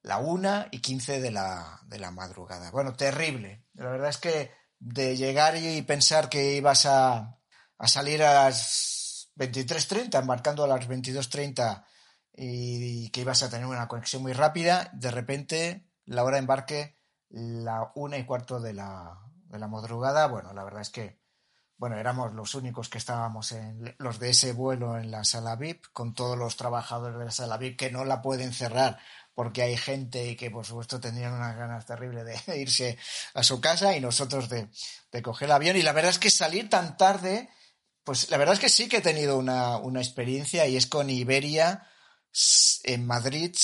[0.02, 2.72] la una y quince de la, de la madrugada.
[2.72, 3.66] Bueno, terrible.
[3.74, 7.38] La verdad es que de llegar y pensar que ibas a,
[7.78, 11.86] a salir a las 23.30, embarcando a las 22.30
[12.42, 16.98] y que ibas a tener una conexión muy rápida, de repente la hora de embarque
[17.30, 21.20] la una y cuarto de la, de la madrugada, bueno, la verdad es que
[21.80, 25.86] bueno, éramos los únicos que estábamos en los de ese vuelo en la sala VIP,
[25.94, 29.00] con todos los trabajadores de la sala VIP que no la pueden cerrar
[29.34, 32.98] porque hay gente y que por supuesto tendrían unas ganas terribles de irse
[33.34, 34.68] a su casa y nosotros de,
[35.14, 35.78] de coger el avión.
[35.78, 37.50] Y la verdad es que salir tan tarde,
[38.04, 41.10] pues la verdad es que sí que he tenido una, una experiencia y es con
[41.10, 41.88] Iberia
[42.84, 43.56] en Madrid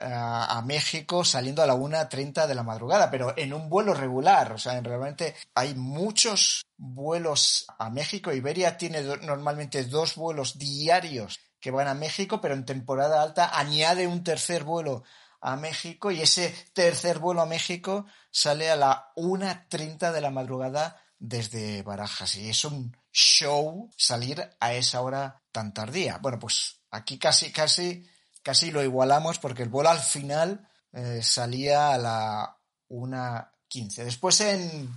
[0.00, 4.52] a, México saliendo a la 1.30 de la madrugada, pero en un vuelo regular.
[4.52, 8.32] O sea, realmente hay muchos vuelos a México.
[8.32, 14.06] Iberia tiene normalmente dos vuelos diarios que van a México, pero en temporada alta añade
[14.06, 15.02] un tercer vuelo
[15.40, 21.00] a México y ese tercer vuelo a México sale a la 1.30 de la madrugada
[21.18, 26.18] desde Barajas y es un show salir a esa hora tan tardía.
[26.18, 28.06] Bueno, pues aquí casi, casi
[28.48, 32.56] casi lo igualamos porque el vuelo al final eh, salía a la
[32.88, 34.04] 1.15.
[34.04, 34.90] Después en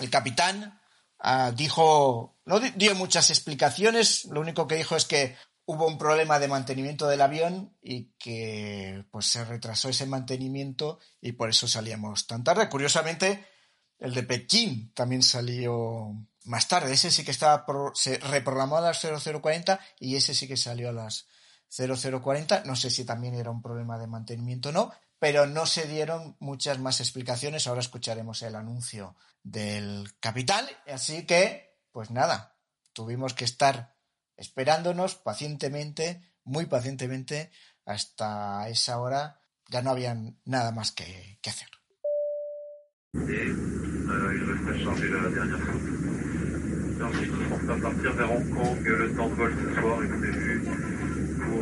[0.00, 0.80] el capitán
[1.20, 6.40] ah, dijo, no dio muchas explicaciones, lo único que dijo es que hubo un problema
[6.40, 12.26] de mantenimiento del avión y que pues se retrasó ese mantenimiento y por eso salíamos
[12.26, 12.68] tan tarde.
[12.68, 13.46] Curiosamente,
[14.00, 16.12] el de Pekín también salió
[16.44, 16.92] más tarde.
[16.92, 20.92] Ese sí que estaba se reprogramó a las 0040 y ese sí que salió a
[20.92, 21.26] las
[21.68, 22.64] 0040.
[22.64, 26.36] No sé si también era un problema de mantenimiento o no, pero no se dieron
[26.40, 27.66] muchas más explicaciones.
[27.66, 30.68] Ahora escucharemos el anuncio del capital.
[30.86, 32.56] Así que, pues nada,
[32.92, 33.96] tuvimos que estar
[34.36, 37.50] esperándonos pacientemente, muy pacientemente,
[37.84, 39.40] hasta esa hora.
[39.68, 41.68] Ya no había nada más que, que hacer.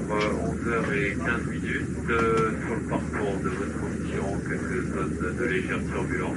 [0.09, 6.37] Pour 11h15 minutes sur le parcours de votre position, quelques zones de légère turbulence.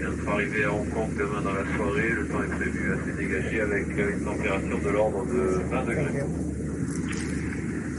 [0.00, 3.12] Et notre arrivée à Hong Kong demain dans la soirée, le temps est prévu assez
[3.16, 6.24] dégagé avec une température de l'ordre de 20 degrés.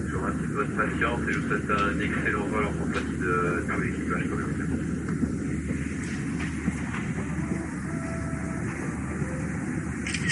[0.07, 3.17] Je vous remercie de votre patience et je vous souhaite un excellent vol en compagnie
[3.17, 4.55] de tout l'équipage commercial.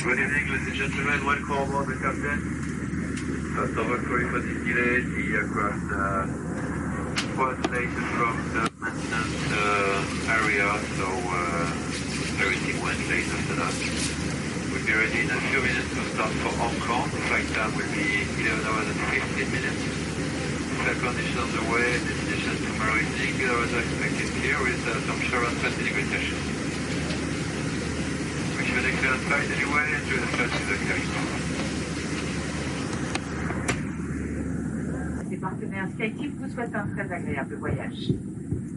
[0.03, 1.25] Good evening, ladies and gentlemen.
[1.25, 2.72] Welcome the captain.
[3.53, 4.65] Of all, sorry for the
[5.37, 5.85] aircraft
[7.37, 10.65] was late from the maintenance uh, area,
[10.97, 13.77] so uh, everything went late after that.
[14.73, 17.05] We'll be ready in a few minutes to start for Hong Kong.
[17.29, 19.81] Flight time will be 11 hours and 15 minutes.
[20.81, 23.37] Flight condition on the way, destination tomorrow evening.
[23.37, 26.41] The weather expected here with uh, temperature around 20 degrees Celsius.
[28.57, 29.93] Wish you excellent flight anyway.
[29.93, 31.52] Enjoy the flight to the cabin.
[35.53, 38.09] Partenaire SkyTeam vous souhaite un très agréable voyage.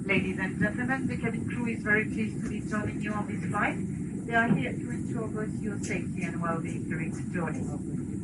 [0.07, 3.43] Ladies and gentlemen, the cabin crew is very pleased to be joining you on this
[3.51, 3.79] flight.
[4.27, 7.65] They are here to ensure both your safety and well-being during the journey.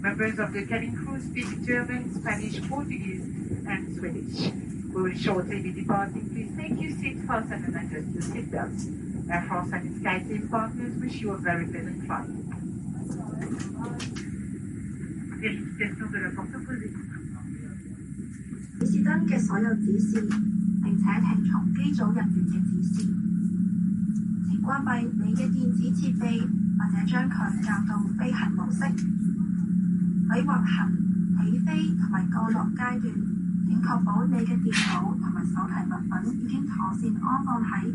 [0.02, 3.24] Members of the cabin crew speak German, Spanish, Portuguese,
[3.66, 4.52] and Swedish.
[4.92, 6.28] We will shortly be departing.
[6.28, 9.30] Please take your seat fasten and adjust your seatbelts.
[9.30, 12.28] Air France and SkyTeam partners wish you a very pleasant flight.
[15.40, 17.21] Vérification de la porte opposée.
[18.81, 20.21] 指示燈嘅所有指示，
[20.83, 22.93] 並且聽從機組人員嘅指示。
[24.49, 26.41] 請關閉你嘅電子設備，
[26.77, 28.83] 或者將佢校到飛行模式。
[30.29, 30.91] 喺滑行、
[31.41, 33.03] 起飛同埋降落階段，
[33.67, 37.93] 請確保你嘅電腦同埋手提物品已經妥善安放喺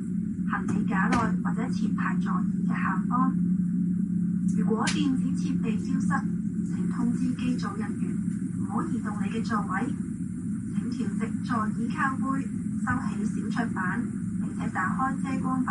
[0.49, 3.35] 行李架內或者前排座椅嘅下方。
[4.57, 6.09] 如果電子設備消失，
[6.67, 8.17] 請通知機組人員，
[8.59, 9.95] 唔好移動你嘅座位。
[10.93, 12.43] 调直座椅靠背，
[12.83, 13.81] 收起小桌板，
[14.41, 15.71] 并且打开遮光板。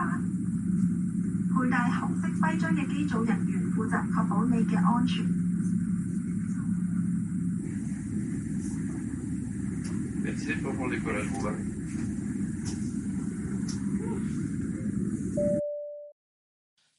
[1.54, 5.26] 佩戴红色徽章嘅机组人员负责确保你嘅安全。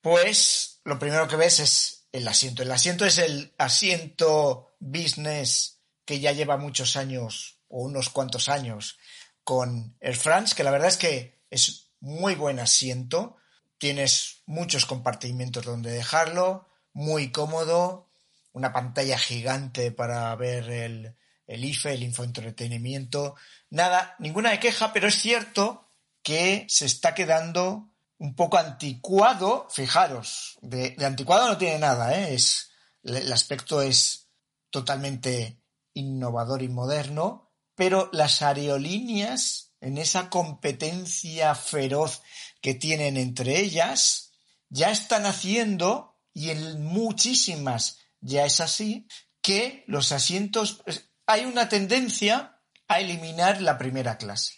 [0.00, 2.62] pues lo primero que ves es el asiento.
[2.62, 8.98] El asiento es el asiento business que ya lleva muchos años o unos cuantos años
[9.44, 13.36] con Air France, que la verdad es que es muy buen asiento.
[13.78, 18.08] Tienes muchos compartimentos donde dejarlo, muy cómodo,
[18.52, 23.36] una pantalla gigante para ver el, el IFE, el infoentretenimiento.
[23.70, 25.86] Nada, ninguna de queja, pero es cierto
[26.22, 29.68] que se está quedando un poco anticuado.
[29.70, 32.34] Fijaros, de, anticuado no tiene nada, ¿eh?
[32.34, 32.72] es,
[33.04, 34.26] el aspecto es
[34.70, 35.62] totalmente
[35.94, 42.20] innovador y moderno, pero las aerolíneas, en esa competencia feroz
[42.60, 44.29] que tienen entre ellas,
[44.70, 49.06] ya están haciendo, y en muchísimas ya es así,
[49.42, 50.82] que los asientos
[51.26, 54.54] hay una tendencia a eliminar la primera clase.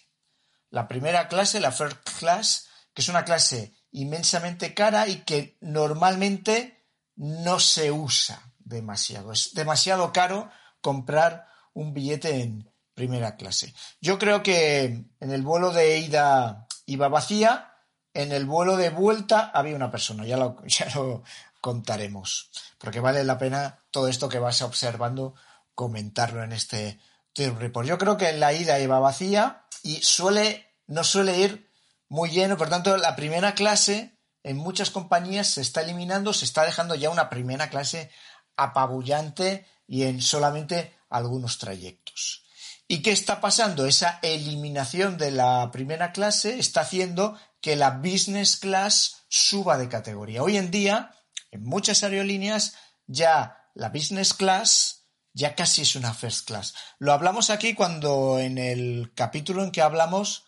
[0.70, 6.86] La primera clase, la first class, que es una clase inmensamente cara y que normalmente
[7.14, 9.32] no se usa demasiado.
[9.32, 10.50] Es demasiado caro
[10.80, 13.74] comprar un billete en primera clase.
[14.00, 14.84] Yo creo que
[15.20, 17.71] en el vuelo de ida iba vacía,
[18.14, 21.22] en el vuelo de vuelta había una persona, ya lo, ya lo
[21.60, 25.34] contaremos, porque vale la pena todo esto que vas observando
[25.74, 26.98] comentarlo en este
[27.34, 27.88] Report.
[27.88, 31.70] Yo creo que la ida iba vacía y suele, no suele ir
[32.08, 36.64] muy lleno, por tanto, la primera clase en muchas compañías se está eliminando, se está
[36.64, 38.10] dejando ya una primera clase
[38.56, 42.44] apabullante y en solamente algunos trayectos.
[42.86, 43.86] ¿Y qué está pasando?
[43.86, 50.42] Esa eliminación de la primera clase está haciendo que la business class suba de categoría.
[50.42, 51.14] Hoy en día,
[51.50, 52.74] en muchas aerolíneas,
[53.06, 56.74] ya la business class ya casi es una first class.
[56.98, 60.44] Lo hablamos aquí cuando en el capítulo en que hablamos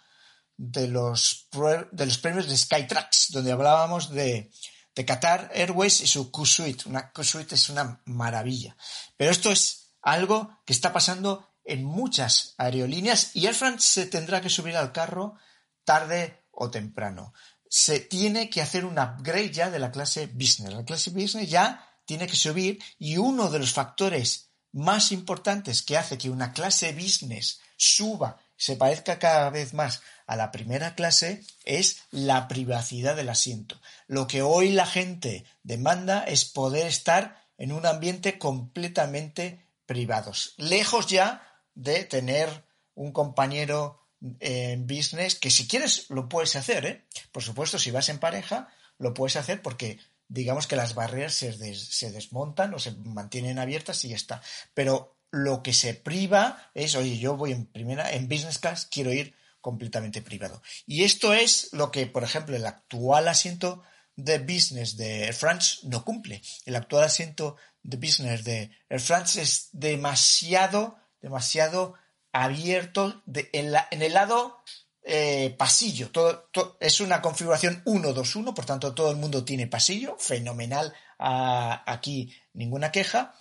[0.56, 1.48] de los,
[1.92, 4.50] de los premios de Skytrax, donde hablábamos de,
[4.94, 6.88] de Qatar Airways y su Q-Suite.
[6.88, 8.76] Una Q-Suite es una maravilla.
[9.16, 14.42] Pero esto es algo que está pasando en muchas aerolíneas y Air France se tendrá
[14.42, 15.36] que subir al carro
[15.84, 17.32] tarde o temprano.
[17.68, 20.74] Se tiene que hacer un upgrade ya de la clase business.
[20.74, 25.96] La clase business ya tiene que subir y uno de los factores más importantes que
[25.96, 31.44] hace que una clase business suba, se parezca cada vez más a la primera clase,
[31.64, 33.80] es la privacidad del asiento.
[34.06, 41.06] Lo que hoy la gente demanda es poder estar en un ambiente completamente privados, lejos
[41.06, 44.03] ya de tener un compañero
[44.40, 47.04] en business que si quieres lo puedes hacer, ¿eh?
[47.32, 48.68] Por supuesto, si vas en pareja,
[48.98, 49.98] lo puedes hacer porque
[50.28, 54.42] digamos que las barreras se, desmontan o se mantienen abiertas y ya está.
[54.72, 59.12] Pero lo que se priva es, oye, yo voy en primera, en business class, quiero
[59.12, 60.62] ir completamente privado.
[60.86, 63.82] Y esto es lo que, por ejemplo, el actual asiento
[64.16, 66.42] de business de Air France no cumple.
[66.64, 71.94] El actual asiento de business de Air France es demasiado, demasiado
[72.34, 74.62] abierto en el lado
[75.04, 76.10] eh, pasillo.
[76.10, 76.48] Todo,
[76.80, 80.92] es una configuración 1-2-1, por tanto todo el mundo tiene pasillo, fenomenal.
[81.18, 83.34] aquí ninguna queja.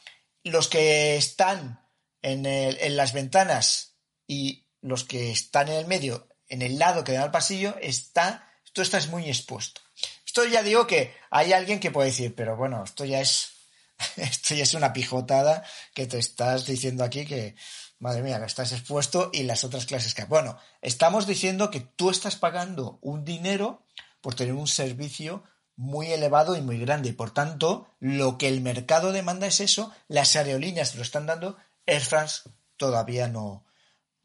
[0.43, 1.89] Los que están
[2.21, 3.95] en, en, las ventanas
[4.27, 8.47] y los que están en el medio, en el lado que da al pasillo, está,
[8.63, 9.81] esto está muy expuesto.
[10.23, 13.53] Esto ya digo que hay alguien que puede decir, pero bueno, esto ya es,
[14.17, 15.63] esto ya es una pijotada
[15.95, 17.55] que te estás diciendo aquí que,
[18.03, 20.25] madre mía, que estás expuesto y las otras clases que...
[20.25, 23.81] Bueno, estamos diciendo que tú estás pagando un dinero
[24.19, 25.43] por tener un servicio
[25.77, 27.09] muy elevado y muy grande.
[27.09, 29.91] Y por tanto, lo que el mercado demanda es eso.
[30.09, 31.55] Las aerolíneas te lo están dando.
[31.85, 32.41] Air France
[32.75, 33.63] todavía no,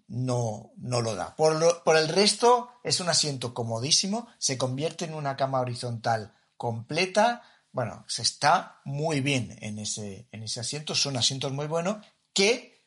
[0.09, 1.37] no, no lo da.
[1.37, 4.27] Por, por el resto, es un asiento comodísimo.
[4.39, 7.43] Se convierte en una cama horizontal completa.
[7.71, 10.97] Bueno, se está muy bien en ese, en ese asiento.
[10.97, 12.78] Son asientos muy buenos que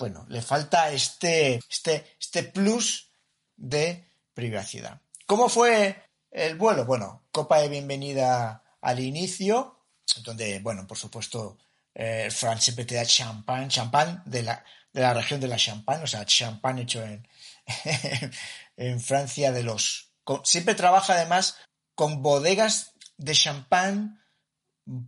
[0.00, 3.12] bueno, le falta este, este, este plus
[3.54, 5.02] de privacidad.
[5.26, 6.86] ¿Cómo fue el vuelo?
[6.86, 9.84] Bueno, copa de bienvenida al inicio,
[10.24, 11.58] donde, bueno, por supuesto,
[11.94, 16.02] eh, France siempre te da champán, champán de la, de la región de la champán,
[16.02, 17.28] o sea, champán hecho en,
[18.78, 20.14] en Francia de los...
[20.44, 21.58] siempre trabaja además
[21.94, 24.24] con bodegas de champán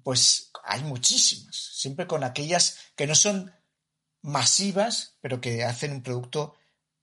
[0.03, 3.53] pues hay muchísimas, siempre con aquellas que no son
[4.23, 6.57] masivas, pero que hacen un producto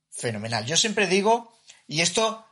[0.09, 0.65] fenomenal.
[0.65, 1.53] Yo siempre digo,
[1.87, 2.45] y esto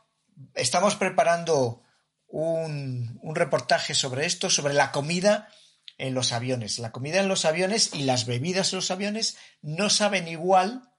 [0.54, 1.82] estamos preparando
[2.28, 5.48] un, un, reportaje sobre esto, sobre la comida
[5.96, 6.78] en los aviones.
[6.78, 10.92] La comida en los aviones y las bebidas en los aviones no saben igual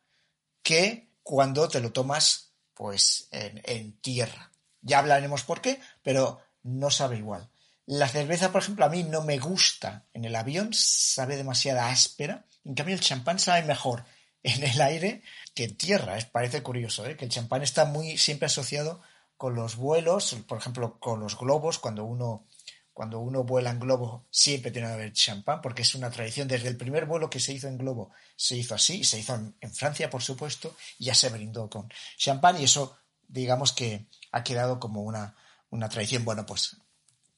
[0.64, 4.52] que cuando te lo tomas pues en, en tierra.
[4.82, 7.50] Ya hablaremos por qué, pero no sabe igual.
[7.86, 12.46] La cerveza, por ejemplo, a mí no me gusta en el avión, sabe demasiado áspera.
[12.66, 14.06] En cambio, el champán sabe mejor
[14.44, 16.18] en el aire que en tierra.
[16.18, 17.16] Es, parece curioso, ¿eh?
[17.18, 19.02] que el champán está muy siempre asociado
[19.38, 22.46] con los vuelos, por ejemplo, con los globos, cuando uno,
[22.94, 26.48] cuando uno vuela en globo siempre tiene que haber champán, porque es una tradición.
[26.48, 29.56] Desde el primer vuelo que se hizo en globo se hizo así, se hizo en,
[29.62, 32.98] en Francia, por supuesto, y ya se brindó con champán y eso,
[33.28, 35.36] digamos que ha quedado como una,
[35.70, 36.26] una tradición.
[36.26, 36.78] Bueno, pues,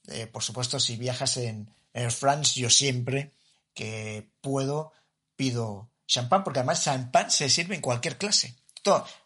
[0.08, 3.32] eh, por supuesto, si viajas en Air France, yo siempre
[3.74, 4.92] que puedo
[5.36, 8.56] pido champán, porque además champán se sirve en cualquier clase.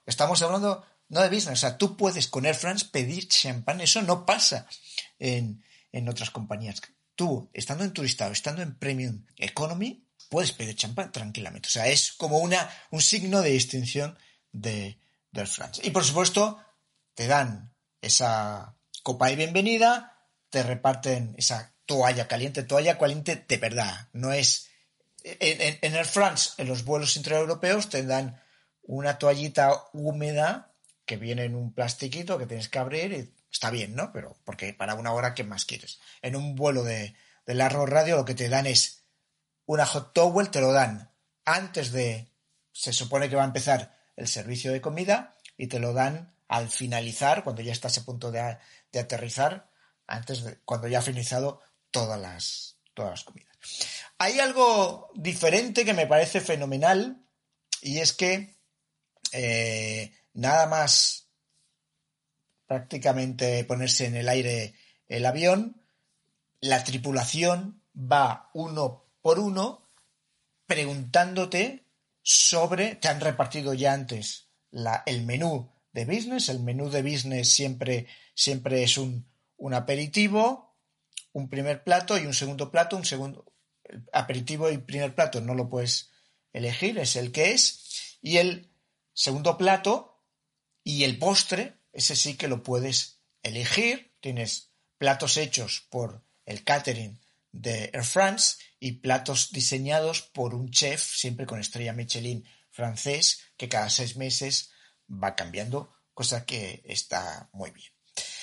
[0.05, 4.03] Estamos hablando no de business, o sea, tú puedes con Air France pedir champán, eso
[4.03, 4.67] no pasa
[5.19, 6.83] en, en otras compañías.
[7.15, 11.69] Tú, estando en turista o estando en Premium Economy, puedes pedir champán tranquilamente.
[11.69, 14.19] O sea, es como una, un signo de distinción
[14.53, 14.99] de,
[15.33, 15.83] Air France.
[15.85, 16.59] Y por supuesto,
[17.15, 24.09] te dan esa copa de bienvenida, te reparten esa toalla caliente, toalla caliente de verdad,
[24.13, 24.71] no es...
[25.27, 28.41] En, en, en Air France, en los vuelos intraeuropeos, te dan
[28.83, 30.73] una toallita húmeda
[31.05, 34.13] que viene en un plastiquito que tienes que abrir y está bien, ¿no?
[34.13, 36.01] Pero porque para una hora, ¿qué más quieres?
[36.23, 37.15] En un vuelo de,
[37.47, 39.05] largo radio lo que te dan es
[39.65, 41.11] una hot towel, te lo dan
[41.45, 42.33] antes de,
[42.73, 46.69] se supone que va a empezar el servicio de comida y te lo dan al
[46.69, 48.59] finalizar, cuando ya estás a punto de,
[48.93, 49.71] de aterrizar,
[50.07, 51.61] antes de, cuando ya ha finalizado
[51.91, 53.57] todas las, todas las comidas.
[54.19, 57.23] Hay algo diferente que me parece fenomenal
[57.83, 58.57] y es que
[59.33, 61.29] eh, nada más
[62.67, 64.75] prácticamente ponerse en el aire
[65.09, 65.81] el avión,
[66.61, 69.87] la tripulación va uno por uno
[70.67, 71.85] preguntándote
[72.23, 74.49] sobre, te han repartido ya antes
[75.07, 79.27] el menú de business, el menú de business siempre, siempre es un,
[79.59, 80.66] un aperitivo,
[81.37, 83.45] un primer plato y un segundo plato, un segundo
[84.11, 86.11] aperitivo y primer plato no lo puedes
[86.55, 88.73] elegir, es el que es, y el
[89.13, 90.25] segundo plato
[90.83, 94.15] y el postre, ese sí que lo puedes elegir.
[94.21, 97.21] Tienes platos hechos por el catering
[97.53, 103.69] de Air France y platos diseñados por un chef, siempre con estrella Michelin francés, que
[103.69, 104.71] cada seis meses
[105.07, 107.93] va cambiando, cosa que está muy bien.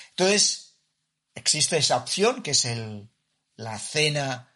[0.09, 0.72] Entonces,
[1.35, 3.09] existe esa opción que es el,
[3.55, 4.53] la cena,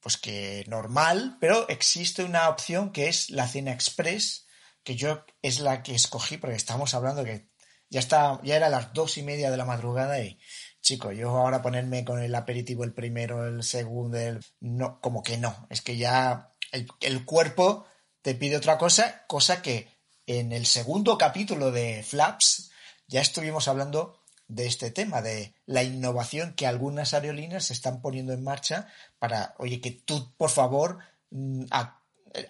[0.00, 4.46] pues que normal, pero existe una opción que es la cena express,
[4.82, 7.50] que yo es la que escogí porque estamos hablando que
[7.88, 10.38] ya está, ya era las dos y media de la madrugada y
[10.80, 15.36] chico, yo ahora ponerme con el aperitivo el primero, el segundo, el no, como que
[15.36, 17.86] no, es que ya el, el cuerpo
[18.22, 19.88] te pide otra cosa, cosa que
[20.26, 22.70] en el segundo capítulo de Flaps
[23.08, 28.44] ya estuvimos hablando de este tema, de la innovación que algunas aerolíneas están poniendo en
[28.44, 28.88] marcha
[29.18, 30.98] para, oye, que tú, por favor,
[31.30, 31.64] mm,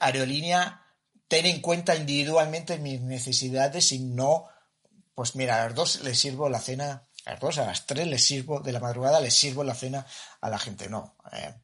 [0.01, 0.83] aerolínea
[1.29, 4.47] ten en cuenta individualmente mis necesidades y no,
[5.15, 8.07] pues mira, a las dos les sirvo la cena, a las dos, a las tres
[8.07, 10.07] les sirvo de la madrugada, les sirvo la cena
[10.41, 10.89] a la gente.
[10.89, 11.55] No, eh,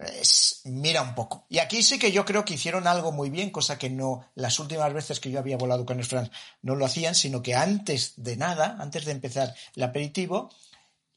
[0.00, 1.46] es, mira un poco.
[1.48, 4.58] Y aquí sí que yo creo que hicieron algo muy bien, cosa que no, las
[4.58, 6.30] últimas veces que yo había volado con el France
[6.62, 10.50] no lo hacían, sino que antes de nada, antes de empezar el aperitivo,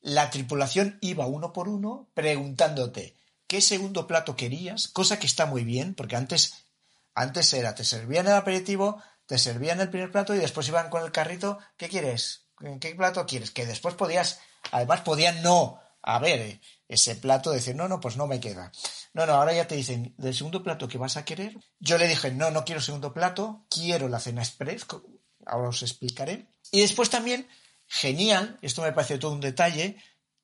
[0.02, 3.16] la tripulación iba uno por uno preguntándote
[3.48, 6.54] qué segundo plato querías, cosa que está muy bien, porque antes
[7.14, 11.04] antes era, te servían el aperitivo, te servían el primer plato y después iban con
[11.04, 12.46] el carrito, ¿qué quieres?
[12.80, 13.52] ¿Qué plato quieres?
[13.52, 14.40] Que después podías,
[14.72, 18.72] además podían no a ver ese plato, decir, no, no, pues no me queda.
[19.14, 21.58] No, no, ahora ya te dicen, del segundo plato que vas a querer.
[21.80, 24.86] Yo le dije, no, no quiero segundo plato, quiero la cena express,
[25.46, 26.48] ahora os explicaré.
[26.72, 27.48] Y después también,
[27.88, 29.98] genial, esto me parece todo un detalle,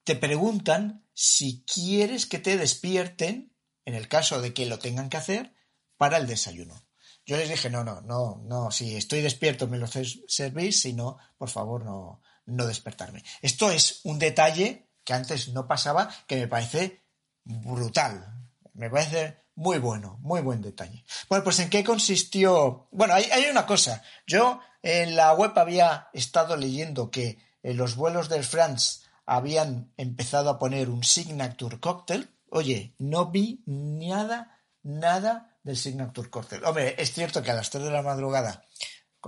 [0.03, 3.53] te preguntan si quieres que te despierten,
[3.85, 5.53] en el caso de que lo tengan que hacer,
[5.97, 6.87] para el desayuno.
[7.25, 11.17] Yo les dije, no, no, no, no, si estoy despierto me lo servís, si no,
[11.37, 13.23] por favor, no, no despertarme.
[13.41, 17.01] Esto es un detalle que antes no pasaba, que me parece
[17.45, 18.43] brutal.
[18.73, 21.05] Me parece muy bueno, muy buen detalle.
[21.29, 22.89] Bueno, pues ¿en qué consistió?
[22.91, 24.03] Bueno, hay, hay una cosa.
[24.27, 30.49] Yo en la web había estado leyendo que en los vuelos del France habían empezado
[30.49, 36.65] a poner un signature cocktail, oye, no vi nada, nada del Signature Cocktail.
[36.65, 38.65] Hombre, es cierto que a las 3 de la madrugada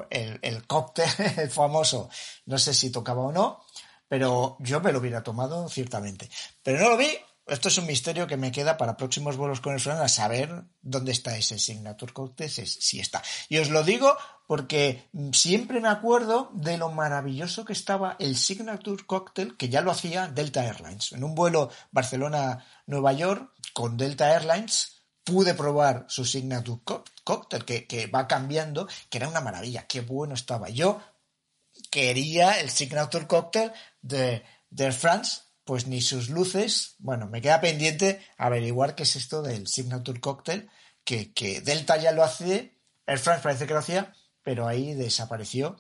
[0.10, 2.10] el, el cóctel, el famoso,
[2.46, 3.64] no sé si tocaba o no,
[4.10, 6.30] pero yo me lo hubiera tomado ciertamente.
[6.62, 7.08] Pero no lo vi.
[7.48, 10.66] Esto es un misterio que me queda para próximos vuelos con el Fran a saber
[10.82, 13.24] dónde está ese Signature Cocktail, si está.
[13.48, 19.04] Y os lo digo porque siempre me acuerdo de lo maravilloso que estaba el Signature
[19.06, 21.12] Cocktail, que ya lo hacía Delta Airlines.
[21.12, 26.82] En un vuelo Barcelona-Nueva York con Delta Airlines pude probar su Signature
[27.24, 30.70] Cocktail, que, que va cambiando, que era una maravilla, qué bueno estaba.
[30.70, 31.00] Yo
[31.90, 33.72] quería el Signature Cocktail
[34.02, 36.96] de, de France, pues ni sus luces.
[37.00, 40.70] Bueno, me queda pendiente averiguar qué es esto del Signature Cocktail,
[41.04, 44.14] que, que Delta ya lo hace, Air France parece que lo hacía,
[44.44, 45.78] pero ahí desapareció.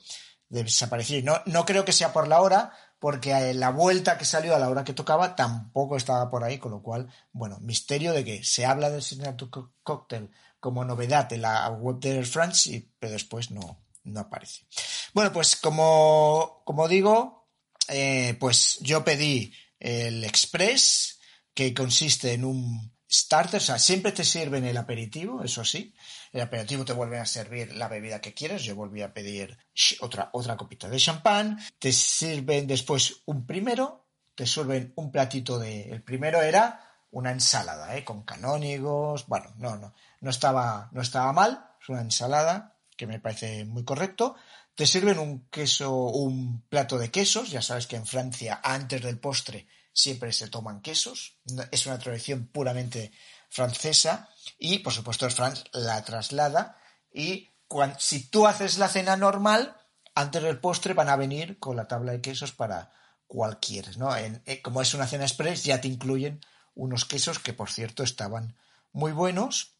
[0.49, 1.21] Desapareció.
[1.23, 4.69] No, no creo que sea por la hora, porque la vuelta que salió a la
[4.69, 8.65] hora que tocaba tampoco estaba por ahí, con lo cual, bueno, misterio de que se
[8.65, 9.51] habla del Signature
[9.83, 14.65] Cocktail como novedad en la web de Air France, pero después no, no aparece.
[15.13, 17.49] Bueno, pues como, como digo,
[17.87, 21.19] eh, pues yo pedí el Express,
[21.53, 25.93] que consiste en un starter, o sea, siempre te sirven el aperitivo, eso sí.
[26.31, 28.63] El aperitivo te vuelve a servir la bebida que quieres.
[28.63, 29.57] Yo volví a pedir
[30.01, 31.59] otra, otra copita de champán.
[31.79, 35.89] Te sirven después un primero, te sirven un platito de.
[35.89, 38.05] El primero era una ensalada, ¿eh?
[38.05, 39.25] con canónigos.
[39.27, 41.71] Bueno, no, no, no estaba, no estaba mal.
[41.81, 44.35] Es una ensalada que me parece muy correcto.
[44.75, 47.49] Te sirven un queso, un plato de quesos.
[47.49, 51.37] Ya sabes que en Francia, antes del postre, siempre se toman quesos.
[51.71, 53.13] Es una tradición puramente
[53.49, 54.27] francesa.
[54.57, 56.77] Y, por supuesto, el France la traslada.
[57.09, 57.53] Y
[57.99, 59.77] si tú haces la cena normal,
[60.13, 62.91] antes del postre van a venir con la tabla de quesos para
[63.27, 63.91] cualquiera.
[63.95, 64.13] ¿no?
[64.17, 66.41] Eh, como es una cena express, ya te incluyen
[66.75, 68.57] unos quesos que, por cierto, estaban
[68.91, 69.77] muy buenos.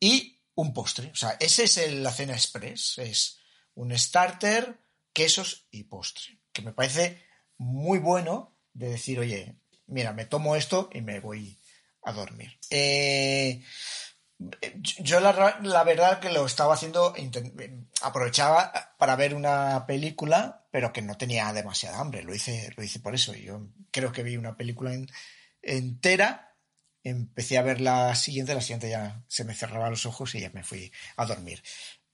[0.00, 1.10] Y un postre.
[1.12, 2.98] O sea, ese es la cena express.
[2.98, 3.38] Es
[3.74, 4.80] un starter,
[5.12, 6.40] quesos y postre.
[6.52, 7.22] Que me parece
[7.58, 11.60] muy bueno de decir, oye, mira, me tomo esto y me voy
[12.02, 12.58] a dormir.
[12.70, 13.62] Eh,
[15.00, 17.14] yo la, la, verdad que lo estaba haciendo,
[18.02, 22.24] aprovechaba para ver una película, pero que no tenía demasiada hambre.
[22.24, 23.32] Lo hice, lo hice por eso.
[23.32, 24.90] Yo creo que vi una película
[25.62, 26.47] entera
[27.04, 30.50] empecé a ver la siguiente, la siguiente ya se me cerraban los ojos y ya
[30.50, 31.62] me fui a dormir.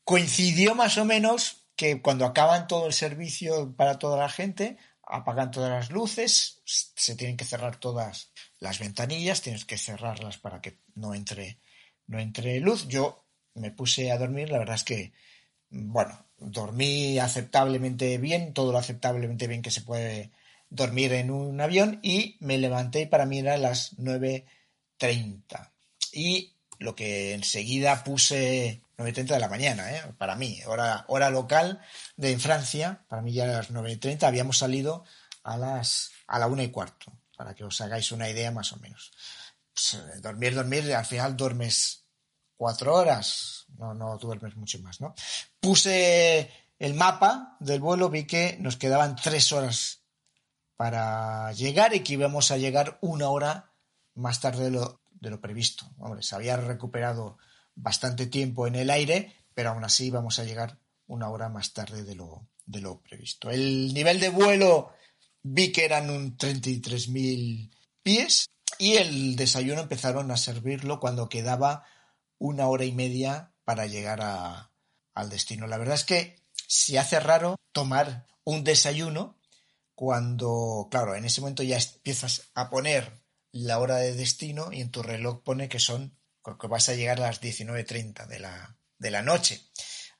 [0.04, 5.50] Coincidió más o menos que cuando acaban todo el servicio para toda la gente, apagan
[5.50, 10.78] todas las luces, se tienen que cerrar todas las ventanillas, tienes que cerrarlas para que
[10.94, 11.58] no entre,
[12.06, 12.86] no entre luz.
[12.88, 15.12] Yo me puse a dormir, la verdad es que,
[15.70, 20.30] bueno, dormí aceptablemente bien, todo lo aceptablemente bien que se puede
[20.70, 24.44] dormir en un avión y me levanté y para mí era las nueve
[25.04, 25.72] 30.
[26.12, 30.02] Y lo que enseguida puse 9.30 de la mañana, ¿eh?
[30.16, 31.82] para mí, hora, hora local
[32.16, 35.04] de Francia, para mí ya a las 9.30 habíamos salido
[35.42, 38.78] a las a la una y cuarto, para que os hagáis una idea más o
[38.78, 39.12] menos.
[39.74, 42.04] Pues, eh, dormir, dormir, al final duermes
[42.56, 45.14] cuatro horas, no, no duermes mucho más, ¿no?
[45.60, 50.00] Puse el mapa del vuelo, vi que nos quedaban tres horas
[50.76, 53.73] para llegar y que íbamos a llegar una hora
[54.14, 55.90] más tarde de lo, de lo previsto.
[55.98, 57.38] Hombre, se había recuperado
[57.74, 62.04] bastante tiempo en el aire, pero aún así vamos a llegar una hora más tarde
[62.04, 63.50] de lo, de lo previsto.
[63.50, 64.92] El nivel de vuelo
[65.42, 67.70] vi que eran un 33.000
[68.02, 68.48] pies
[68.78, 71.84] y el desayuno empezaron a servirlo cuando quedaba
[72.38, 74.70] una hora y media para llegar a,
[75.14, 75.66] al destino.
[75.66, 79.38] La verdad es que se hace raro tomar un desayuno
[79.94, 83.23] cuando, claro, en ese momento ya empiezas a poner
[83.62, 86.18] la hora de destino y en tu reloj pone que son
[86.60, 89.62] que vas a llegar a las 19.30 de la, de la noche,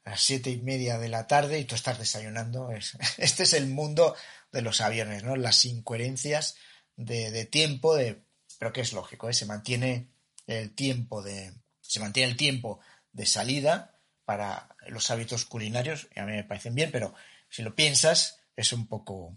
[0.04, 2.70] a las siete y media de la tarde y tú estás desayunando.
[3.18, 4.16] este es el mundo
[4.50, 5.36] de los aviones, ¿no?
[5.36, 6.56] Las incoherencias
[6.96, 8.24] de, tiempo, de,
[8.58, 9.34] pero que es lógico, ¿eh?
[9.34, 10.08] se mantiene
[10.46, 12.80] el tiempo de, se mantiene el tiempo
[13.12, 17.14] de salida para los hábitos culinarios y a mí me parecen bien, pero
[17.50, 19.36] si lo piensas es un poco,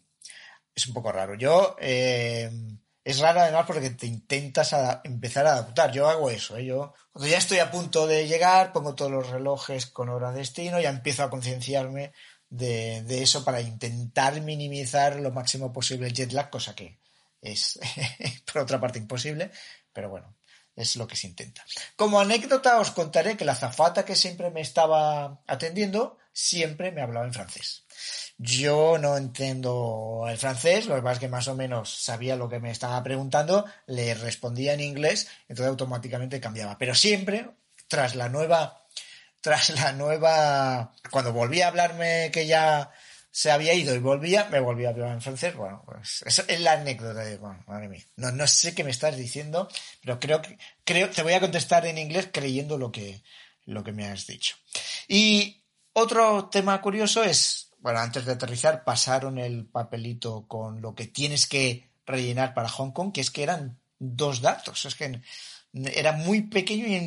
[0.73, 1.35] es un poco raro.
[1.35, 2.49] Yo eh,
[3.07, 5.93] es raro además porque te intentas empezar a adaptar.
[5.93, 6.57] Yo hago eso.
[6.57, 6.65] ¿eh?
[6.65, 10.39] Yo, cuando ya estoy a punto de llegar, pongo todos los relojes con hora de
[10.39, 12.11] destino, ya empiezo a concienciarme
[12.49, 16.99] de, de, eso para intentar minimizar lo máximo posible el jet lag, cosa que
[17.41, 17.79] es
[18.51, 19.51] por otra parte imposible,
[19.93, 20.35] pero bueno,
[20.75, 21.63] es lo que se intenta.
[21.95, 27.25] Como anécdota os contaré que la zafata que siempre me estaba atendiendo siempre me hablaba
[27.25, 27.85] en francés.
[28.37, 32.47] Yo no entiendo el francés, lo que pasa es que más o menos sabía lo
[32.49, 36.77] que me estaba preguntando, le respondía en inglés, entonces automáticamente cambiaba.
[36.77, 37.49] Pero siempre,
[37.87, 38.85] tras la nueva,
[39.41, 42.91] tras la nueva, cuando volvía a hablarme que ya
[43.31, 45.55] se había ido y volvía, me volvía a hablar en francés.
[45.55, 48.03] Bueno, pues eso es la anécdota de, bueno, madre mía.
[48.15, 49.67] No, no sé qué me estás diciendo,
[50.01, 53.21] pero creo que, creo, te voy a contestar en inglés creyendo lo que,
[53.65, 54.55] lo que me has dicho.
[55.07, 55.63] Y
[55.93, 61.47] otro tema curioso es, bueno, antes de aterrizar pasaron el papelito con lo que tienes
[61.47, 64.83] que rellenar para Hong Kong, que es que eran dos datos.
[64.83, 65.21] Es que
[65.71, 66.99] era muy pequeño y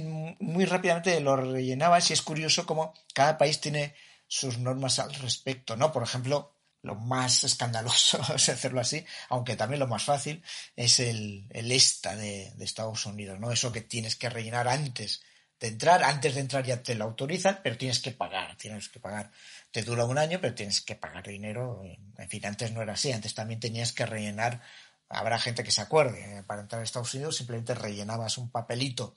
[0.42, 3.94] muy rápidamente lo rellenabas y es curioso cómo cada país tiene
[4.26, 5.92] sus normas al respecto, ¿no?
[5.92, 10.42] Por ejemplo, lo más escandaloso es hacerlo así, aunque también lo más fácil
[10.76, 13.52] es el, el ESTA de, de Estados Unidos, ¿no?
[13.52, 15.20] Eso que tienes que rellenar antes
[15.60, 18.98] de entrar, antes de entrar ya te lo autorizan, pero tienes que pagar, tienes que
[18.98, 19.30] pagar
[19.70, 21.82] te dura un año, pero tienes que pagar dinero.
[22.18, 24.60] En fin, antes no era así, antes también tenías que rellenar,
[25.08, 29.14] habrá gente que se acuerde, eh, para entrar a Estados Unidos simplemente rellenabas un papelito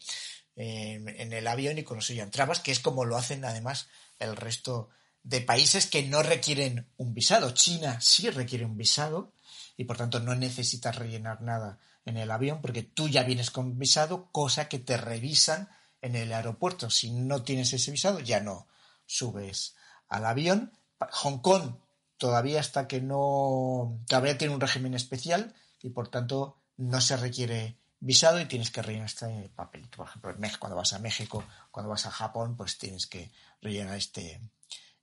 [0.55, 3.89] eh, en el avión y con eso ya entrabas, que es como lo hacen además
[4.19, 4.89] el resto
[5.23, 7.51] de países que no requieren un visado.
[7.51, 9.33] China sí requiere un visado
[9.77, 13.79] y por tanto no necesitas rellenar nada en el avión porque tú ya vienes con
[13.79, 15.69] visado, cosa que te revisan
[16.01, 16.89] en el aeropuerto.
[16.89, 18.67] Si no tienes ese visado, ya no
[19.05, 19.75] subes
[20.13, 20.71] al avión.
[21.11, 21.75] Hong Kong
[22.17, 27.77] todavía hasta que no, todavía tiene un régimen especial y por tanto no se requiere
[27.99, 29.97] visado y tienes que rellenar este papelito.
[29.97, 34.39] Por ejemplo, cuando vas a México, cuando vas a Japón, pues tienes que rellenar este,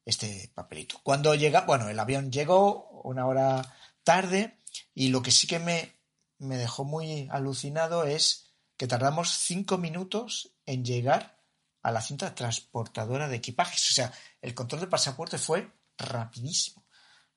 [0.05, 1.01] este papelito.
[1.03, 4.59] Cuando llega, bueno, el avión llegó una hora tarde
[4.95, 5.97] y lo que sí que me,
[6.39, 11.41] me dejó muy alucinado es que tardamos cinco minutos en llegar
[11.83, 13.91] a la cinta transportadora de equipajes.
[13.91, 16.85] O sea, el control de pasaporte fue rapidísimo.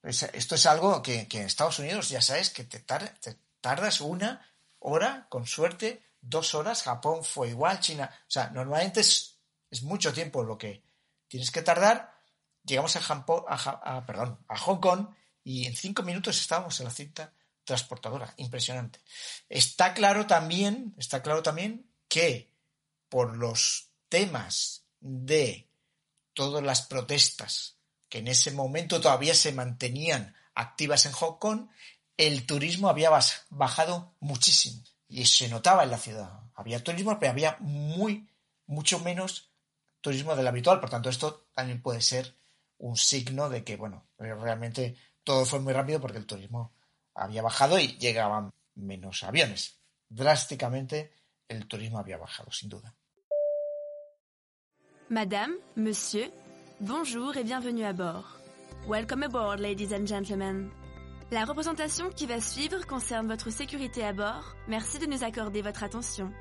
[0.04, 2.84] Esto es algo que, en Estados Unidos ya sabes que te,
[3.62, 4.46] tardas una
[4.80, 6.84] hora, con suerte, dos horas.
[6.84, 8.10] Japón fue igual, China.
[8.28, 9.40] O sea, normalmente es,
[9.82, 10.84] mucho tiempo lo que
[11.28, 12.14] tienes que tardar.
[12.64, 15.08] Llegamos a, a, perdón, a Hong Kong
[15.44, 17.34] y en cinco minutos estábamos en la cinta
[17.64, 18.34] transportadora.
[18.38, 19.00] Impresionante.
[19.50, 22.52] Está claro también, está claro también que
[23.10, 25.70] por los temas de
[26.34, 27.78] todas las protestas
[28.10, 31.70] que en ese momento todavía se mantenían activas en Hong Kong,
[32.18, 33.10] el turismo había
[33.50, 36.42] bajado muchísimo y se notaba en la ciudad.
[36.54, 38.30] Había turismo, pero había muy,
[38.68, 39.52] mucho menos
[40.02, 40.80] turismo del habitual.
[40.80, 42.38] Por tanto, esto también puede ser
[42.78, 46.74] un signo de que, bueno, realmente todo fue muy rápido porque el turismo
[47.16, 49.80] había bajado y llegaban menos aviones.
[50.10, 51.14] Drásticamente
[51.48, 52.96] el turismo había bajado, sin duda.
[55.10, 56.26] Madame, Monsieur,
[56.80, 58.40] bonjour et bienvenue à bord.
[58.88, 60.70] Welcome aboard, ladies and gentlemen.
[61.30, 64.56] La représentation qui va suivre concerne votre sécurité à bord.
[64.70, 66.32] Merci de nous accorder votre attention.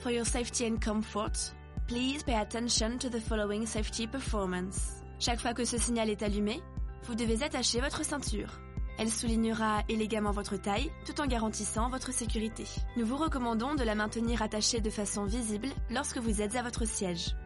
[0.00, 1.54] For your safety and comfort,
[1.86, 5.02] please pay attention to the following safety performance.
[5.20, 6.60] Chaque fois que ce signal est allumé,
[7.04, 8.60] vous devez attacher votre ceinture.
[8.98, 12.64] Elle soulignera élégamment votre taille tout en garantissant votre sécurité.
[12.96, 16.84] Nous vous recommandons de la maintenir attachée de façon visible lorsque vous êtes à votre
[16.84, 17.36] siège.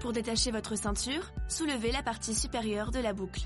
[0.00, 3.42] Pour détacher votre ceinture, soulevez la partie supérieure de la boucle.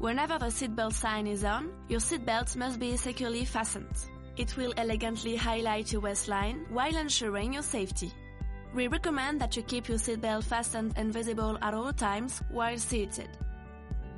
[0.00, 3.96] Whenever the seatbelt sign is on, your seatbelt must be securely fastened.
[4.36, 8.12] It will elegantly highlight your waistline while ensuring your safety.
[8.74, 13.30] We recommend that you keep your seatbelt fastened and visible at all times while seated.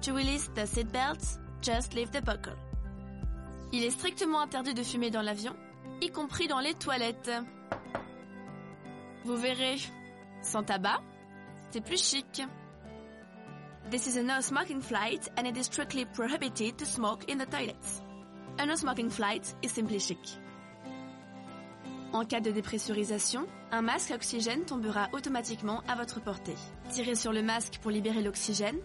[0.03, 2.57] To release the seatbelt, just lift the buckle.
[3.73, 5.55] Il est strictement interdit de fumer dans l'avion,
[6.03, 7.31] y compris dans les toilettes.
[9.25, 9.79] Vous verrez,
[10.43, 11.01] sans tabac,
[11.77, 12.43] c'est plus chic.
[13.91, 17.45] This is a no smoking flight and it is strictly prohibited to smoke in the
[17.45, 18.01] toilets.
[18.59, 20.19] A no smoking flight is simply chic.
[22.15, 26.57] En cas de dépressurisation, un masque à oxygène tombera automatiquement à votre portée.
[26.89, 28.79] Tirez sur le masque pour libérer l'oxygène,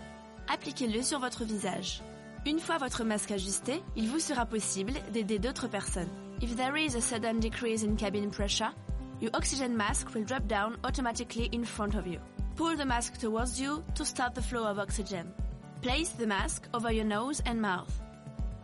[0.50, 2.02] appliquez-le sur votre visage.
[2.46, 6.10] Une fois votre masque ajusté, il vous sera possible d'aider d'autres personnes.
[6.42, 8.74] If there is a sudden decrease in cabin pressure,
[9.22, 12.20] your oxygen mask will drop down automatically in front of you.
[12.62, 15.34] Pull the mask towards you to start the flow of oxygen.
[15.82, 17.92] Place the mask over your nose and mouth.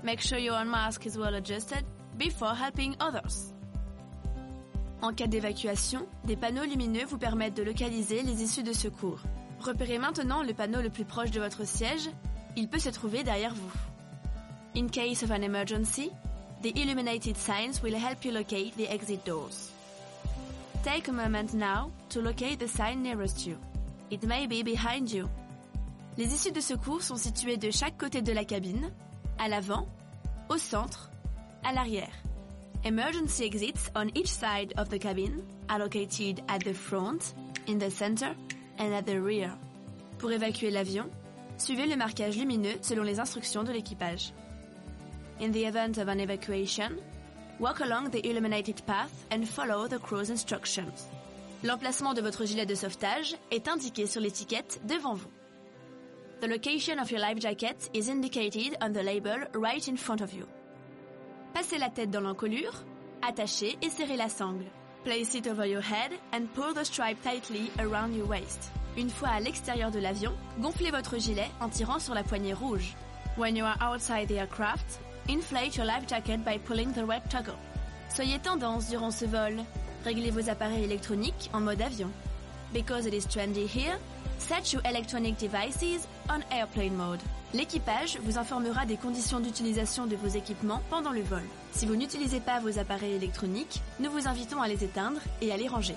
[0.03, 1.83] Make sure your mask is well adjusted
[2.15, 3.51] before helping others.
[5.01, 9.19] En cas d'évacuation, des panneaux lumineux vous permettent de localiser les issues de secours.
[9.61, 12.07] Repérez maintenant le panneau le plus proche de votre siège.
[12.55, 13.71] Il peut se trouver derrière vous.
[14.75, 16.11] In case of an emergency,
[16.61, 19.71] the illuminated signs will help you locate the exit doors.
[20.83, 23.57] Take a moment now to locate the sign nearest you.
[24.09, 25.27] It may be behind you.
[26.17, 28.91] Les issues de secours sont situées de chaque côté de la cabine.
[29.39, 29.87] à l'avant,
[30.49, 31.11] au centre,
[31.63, 32.11] à l'arrière.
[32.83, 37.33] Emergency exits on each side of the cabin are located at the front,
[37.67, 38.35] in the center,
[38.77, 39.51] and at the rear.
[40.19, 41.09] Pour évacuer l'avion,
[41.57, 44.31] suivez le marquage lumineux selon les instructions de l'équipage.
[45.39, 46.97] In the event of an evacuation,
[47.59, 51.07] walk along the illuminated path and follow the crew's instructions.
[51.67, 55.27] L'emplacement de votre gilet de sauvetage est indiqué sur l'étiquette devant vous.
[56.39, 60.33] The location of your life jacket is indicated on the label right in front of
[60.33, 60.45] you.
[61.53, 62.85] Passez la tête dans l'encolure,
[63.21, 64.63] attachez et serrez la sangle.
[65.03, 68.71] Place it over your head and pull the stripe tightly around your waist.
[68.95, 72.95] Une fois à l'extérieur de l'avion, gonflez votre gilet en tirant sur la poignée rouge.
[73.35, 77.57] When you are outside the aircraft, inflate your life jacket by pulling the red toggle.
[78.07, 79.65] Soyez tendance durant ce vol.
[80.07, 82.09] Réglez vos appareils électroniques en mode avion.
[82.73, 83.97] Because it is trendy here,
[84.37, 87.19] set your electronic devices on airplane mode.
[87.53, 91.43] L'équipage vous informera des conditions d'utilisation de vos équipements pendant le vol.
[91.73, 95.57] Si vous n'utilisez pas vos appareils électroniques, nous vous invitons à les éteindre et à
[95.57, 95.95] les ranger.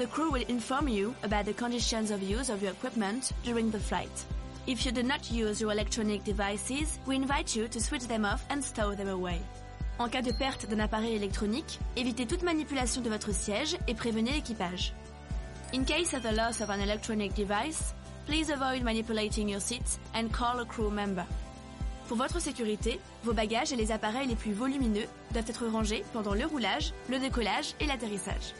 [0.00, 3.78] The crew will inform you about the conditions of use of your equipment during the
[3.78, 4.26] flight.
[4.66, 8.44] If you do not use your electronic devices, we invite you to switch them off
[8.50, 9.40] and stow them away.
[9.98, 14.32] En cas de perte d'un appareil électronique, évitez toute manipulation de votre siège et prévenez
[14.32, 14.94] l'équipage.
[15.74, 17.94] In case of the loss of an electronic device,
[18.26, 21.24] please avoid manipulating your seat and call a crew member.
[22.08, 26.34] Pour votre sécurité, vos bagages et les appareils les plus volumineux doivent être rangés pendant
[26.34, 28.52] le roulage, le décollage et l'atterrissage.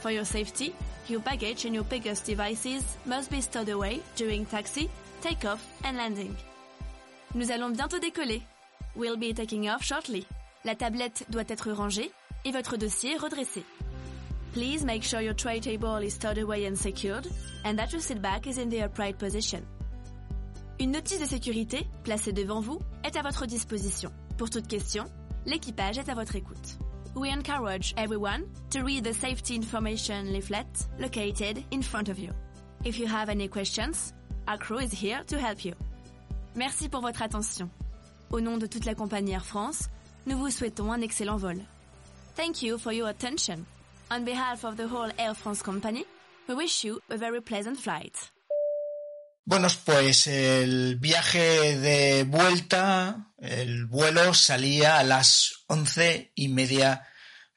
[0.00, 0.72] For your safety,
[1.08, 4.88] your baggage and your biggest devices must be stowed away during taxi,
[5.22, 6.34] takeoff and landing.
[7.34, 8.42] Nous allons bientôt décoller.
[8.94, 10.26] We'll be taking off shortly.
[10.64, 12.10] La tablette doit être rangée
[12.44, 13.64] et votre dossier redressé.
[14.52, 17.26] Please make sure your tray table is stowed away and secured
[17.64, 19.62] and that your seat back is in the upright position.
[20.78, 24.10] Une notice de sécurité placée devant vous est à votre disposition.
[24.36, 25.04] Pour toute question,
[25.46, 26.76] l'équipage est à votre écoute.
[27.14, 30.66] We encourage everyone to read the safety information leaflet
[30.98, 32.30] located in front of you.
[32.84, 34.12] If you have any questions,
[34.48, 35.74] our crew is here to help you.
[36.56, 37.70] Merci pour votre attention.
[38.32, 39.90] Au de la Air France,
[40.26, 41.66] un.
[42.34, 43.66] Thank you for your attention.
[44.10, 46.06] On behalf of the whole Air France company,
[46.48, 48.16] we wish you a very pleasant flight.
[49.84, 57.06] Pues el viaje de vuelta, el vuelo salía a las once y media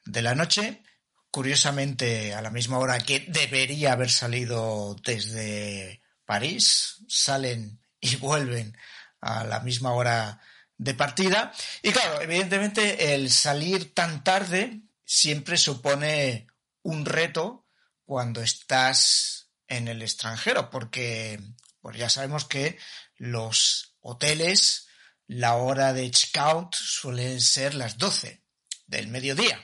[0.04, 0.82] de la noche,
[1.30, 8.76] curiosamente a la misma hora que debería haber salido desde París, salen y vuelven
[9.22, 10.38] a la misma hora
[10.78, 11.52] de partida.
[11.82, 16.46] Y claro, evidentemente el salir tan tarde siempre supone
[16.82, 17.66] un reto
[18.04, 21.40] cuando estás en el extranjero, porque
[21.80, 22.78] pues ya sabemos que
[23.16, 24.86] los hoteles,
[25.26, 28.42] la hora de checkout suelen ser las 12
[28.86, 29.60] del mediodía.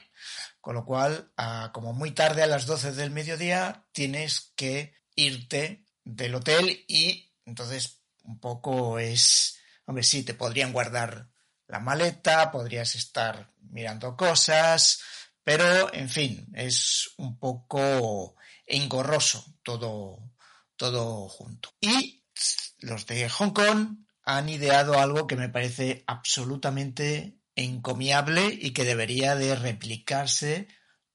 [0.60, 1.32] Con lo cual,
[1.72, 8.02] como muy tarde a las 12 del mediodía, tienes que irte del hotel y entonces
[8.22, 9.51] un poco es,
[9.86, 11.28] hombre, sí, te podrían guardar
[11.66, 15.00] la maleta, podrías estar mirando cosas,
[15.44, 20.32] pero en fin, es un poco engorroso todo,
[20.76, 21.74] todo junto.
[21.80, 22.24] Y
[22.80, 29.34] los de Hong Kong han ideado algo que me parece absolutamente encomiable y que debería
[29.34, 30.68] de replicarse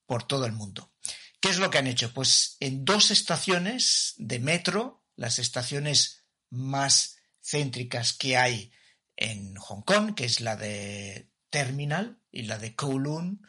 [0.05, 0.91] por todo el mundo.
[1.39, 2.13] ¿Qué es lo que han hecho?
[2.13, 7.16] Pues en dos estaciones de metro, las estaciones más
[7.47, 8.71] céntricas que hay
[9.15, 13.41] en Hong Kong, que es la de Terminal y la de Kowloon,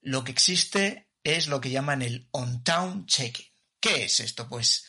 [0.00, 3.46] lo que existe es lo que llaman el on-town check-in.
[3.80, 4.48] ¿Qué es esto?
[4.48, 4.86] Pues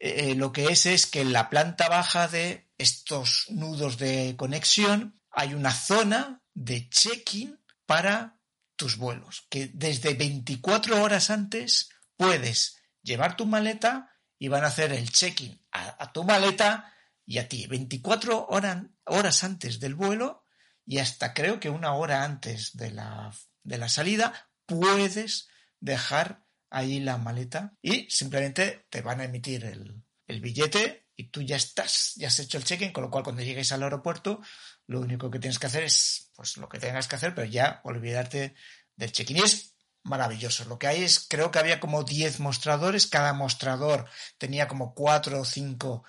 [0.00, 5.20] eh, lo que es es que en la planta baja de estos nudos de conexión
[5.30, 8.38] hay una zona de check-in para
[8.76, 14.92] tus vuelos, que desde 24 horas antes puedes llevar tu maleta y van a hacer
[14.92, 16.92] el check-in a, a, tu maleta
[17.28, 17.66] y a ti.
[17.66, 20.44] 24 horas, horas antes del vuelo
[20.86, 23.30] y hasta creo que una hora antes de la,
[23.62, 25.48] de la salida puedes
[25.78, 31.42] dejar ahí la maleta y simplemente te van a emitir el, el billete y tú
[31.42, 34.40] ya estás, ya has hecho el check-in, con lo cual cuando llegues al aeropuerto
[34.86, 37.82] lo único que tienes que hacer es pues lo que tengas que hacer, pero ya
[37.84, 38.54] olvidarte
[38.96, 39.36] del check-in.
[39.36, 40.64] Y es maravilloso.
[40.64, 44.08] Lo que hay es, creo que había como 10 mostradores, cada mostrador
[44.38, 46.04] tenía como 4 o 5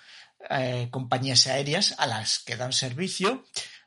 [0.49, 3.43] eh, compañías aéreas a las que dan servicio.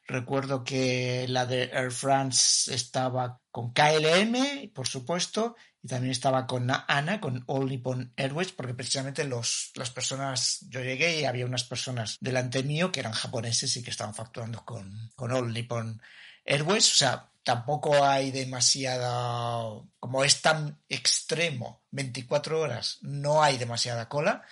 [0.06, 6.70] Recuerdo que la de Air France estaba con KLM, por supuesto, y también estaba con
[6.70, 11.64] Ana, con All Nippon Airways, porque precisamente los, las personas, yo llegué y había unas
[11.64, 16.02] personas delante mío que eran japoneses y que estaban facturando con, con All Nippon
[16.44, 19.62] Airways, o sea, tampoco hay demasiada,
[19.98, 24.42] como es tan extremo, 24 horas, no hay demasiada cola.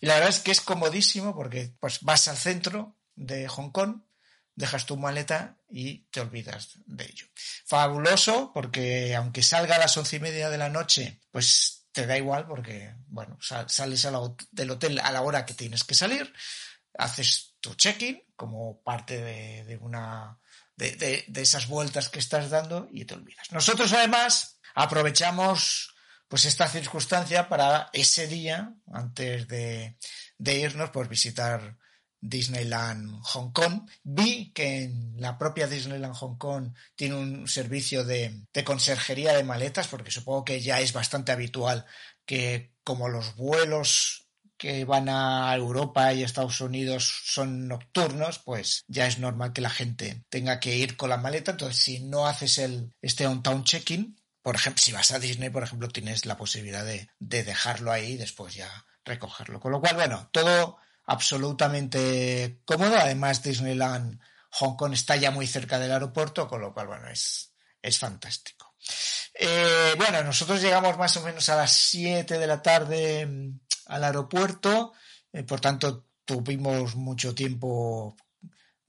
[0.00, 4.02] Y la verdad es que es comodísimo porque pues vas al centro de Hong Kong,
[4.54, 7.26] dejas tu maleta y te olvidas de ello.
[7.64, 12.16] Fabuloso porque aunque salga a las once y media de la noche, pues te da
[12.16, 14.06] igual porque, bueno, sales
[14.52, 16.32] del hotel a la hora que tienes que salir,
[16.96, 20.38] haces tu check-in como parte de, una
[20.76, 23.50] de, esas vueltas que estás dando y te olvidas.
[23.52, 25.94] Nosotros además aprovechamos
[26.28, 29.96] pues esta circunstancia para ese día, antes de,
[30.38, 31.76] de irnos, pues visitar
[32.20, 33.88] Disneyland Hong Kong.
[34.02, 39.88] Vi que en la propia Disneyland Hong Kong tiene un servicio de, conserjería de maletas,
[39.88, 41.86] porque supongo que ya es bastante habitual
[42.26, 44.28] que como los vuelos
[44.60, 49.70] que van a Europa y Estados Unidos son nocturnos, pues ya es normal que la
[49.70, 51.52] gente tenga que ir con la maleta.
[51.52, 55.62] Entonces, si no haces el este on-town check-in, por ejemplo, si vas a Disney, por
[55.62, 58.70] ejemplo, tienes la posibilidad de, de dejarlo ahí y después ya
[59.02, 59.60] recogerlo.
[59.60, 62.96] Con lo cual, bueno, todo absolutamente cómodo.
[62.96, 67.54] Además, Disneyland Hong Kong está ya muy cerca del aeropuerto, con lo cual, bueno, es,
[67.80, 68.74] es fantástico.
[69.32, 73.56] Eh, bueno, nosotros llegamos más o menos a las 7 de la tarde
[73.90, 74.92] al aeropuerto,
[75.32, 78.16] eh, por tanto, tuvimos mucho tiempo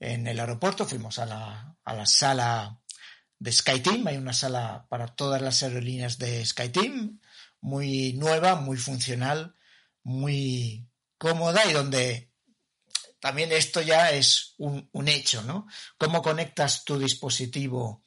[0.00, 2.80] en el aeropuerto, fuimos a la, a la sala
[3.38, 7.20] de SkyTeam, hay una sala para todas las aerolíneas de SkyTeam,
[7.60, 9.54] muy nueva, muy funcional,
[10.02, 10.88] muy,
[11.22, 12.32] cómoda y donde
[13.20, 15.68] también esto ya es un, hecho, ¿no?
[15.96, 18.02] ¿Cómo conectas tu dispositivo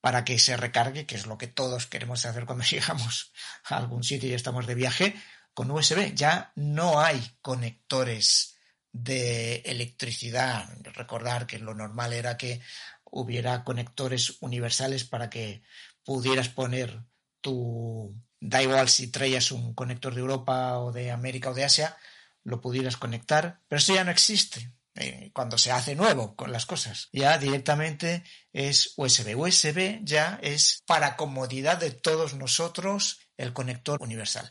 [0.00, 3.32] para que se recargue, que es lo que todos queremos hacer cuando llegamos
[3.64, 5.20] a algún sitio y estamos de viaje,
[5.60, 6.14] con USB?
[6.14, 8.56] Ya no hay conectores
[8.92, 10.66] de electricidad.
[10.94, 12.62] Recordar que lo normal era que
[13.04, 15.62] hubiera conectores universales para que
[16.02, 17.02] pudieras poner
[17.42, 18.14] tu...
[18.40, 21.94] Da igual si traías un conector de Europa o de América o de Asia,
[22.42, 26.64] lo pudieras conectar, pero eso ya no existe eh, cuando se hace nuevo con las
[26.64, 27.10] cosas.
[27.12, 29.36] Ya directamente es USB.
[29.36, 34.50] USB ya es para comodidad de todos nosotros el conector universal.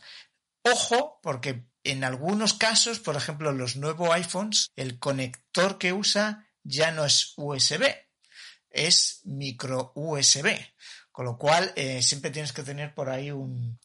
[0.62, 6.92] Ojo, porque en algunos casos, por ejemplo, los nuevos iPhones, el conector que usa ya
[6.92, 7.84] no es USB,
[8.70, 10.48] es micro USB.
[11.10, 13.78] Con lo cual, eh, siempre tienes que tener por ahí un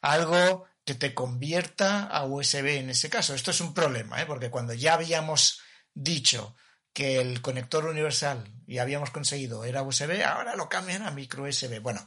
[0.00, 3.34] algo que te convierta a USB en ese caso.
[3.34, 4.26] Esto es un problema, ¿eh?
[4.26, 5.60] porque cuando ya habíamos
[5.94, 6.56] dicho
[6.92, 11.80] que el conector universal y habíamos conseguido era USB, ahora lo cambian a micro USB.
[11.80, 12.06] Bueno,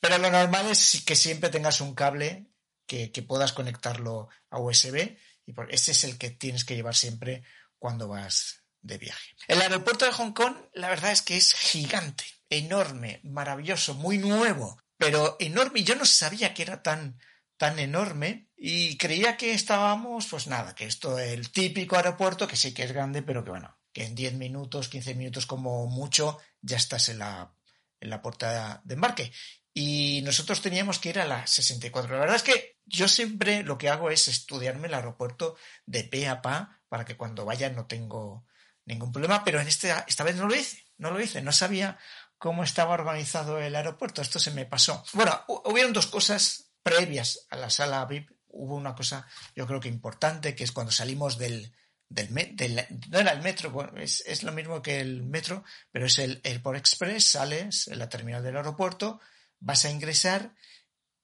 [0.00, 2.46] pero lo normal es que siempre tengas un cable
[2.86, 5.16] que, puedas conectarlo a USB
[5.46, 7.42] y ese es el que tienes que llevar siempre
[7.78, 9.36] cuando vas de viaje.
[9.48, 14.78] El aeropuerto de Hong Kong, la verdad es que es gigante, enorme, maravilloso, muy nuevo,
[14.96, 15.82] pero enorme.
[15.82, 17.18] Yo no sabía que era tan,
[17.56, 22.56] tan enorme y creía que estábamos, pues nada, que esto es el típico aeropuerto, que
[22.56, 26.38] sí que es grande, pero que bueno, que en 10 minutos, 15 minutos como mucho,
[26.60, 27.54] ya estás en la,
[28.00, 29.32] en la puerta de embarque.
[29.74, 32.14] Y nosotros teníamos que ir a la 64.
[32.14, 36.28] La verdad es que yo siempre lo que hago es estudiarme el aeropuerto de pe
[36.28, 38.46] a pa para que cuando vaya no tengo
[38.86, 41.98] ningún problema, pero en este, esta vez no lo hice, no lo hice, no sabía
[42.38, 45.02] cómo estaba organizado el aeropuerto, esto se me pasó.
[45.14, 49.88] Bueno, hubieron dos cosas previas a la sala VIP hubo una cosa, yo creo que
[49.88, 51.72] importante, que es cuando salimos del,
[52.08, 56.78] del, no era el metro, es, lo mismo que el metro, pero es el Airport
[56.78, 59.20] Express, sales en la terminal del aeropuerto,
[59.64, 60.54] vas a ingresar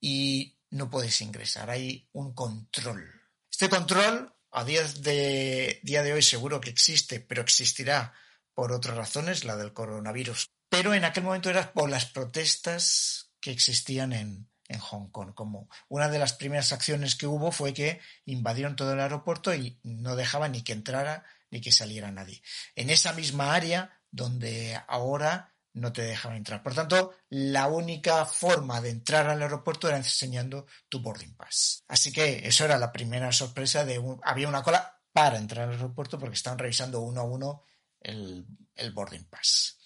[0.01, 3.09] y no puedes ingresar, hay un control.
[3.51, 8.15] Este control, a día de, día de hoy seguro que existe, pero existirá
[8.55, 10.47] por otras razones, la del coronavirus.
[10.69, 15.35] Pero en aquel momento era por las protestas que existían en, en Hong Kong.
[15.35, 19.79] Como una de las primeras acciones que hubo fue que invadieron todo el aeropuerto y
[19.83, 22.43] no dejaban ni que entrara ni que saliera nadie.
[22.75, 26.63] En esa misma área donde ahora no te dejaban entrar.
[26.63, 31.85] Por tanto, la única forma de entrar al aeropuerto era enseñando tu boarding pass.
[31.89, 36.19] Así que eso era la primera sorpresa de había una cola para entrar al aeropuerto
[36.19, 37.65] porque estaban revisando uno a uno
[38.01, 39.79] el, el boarding pass.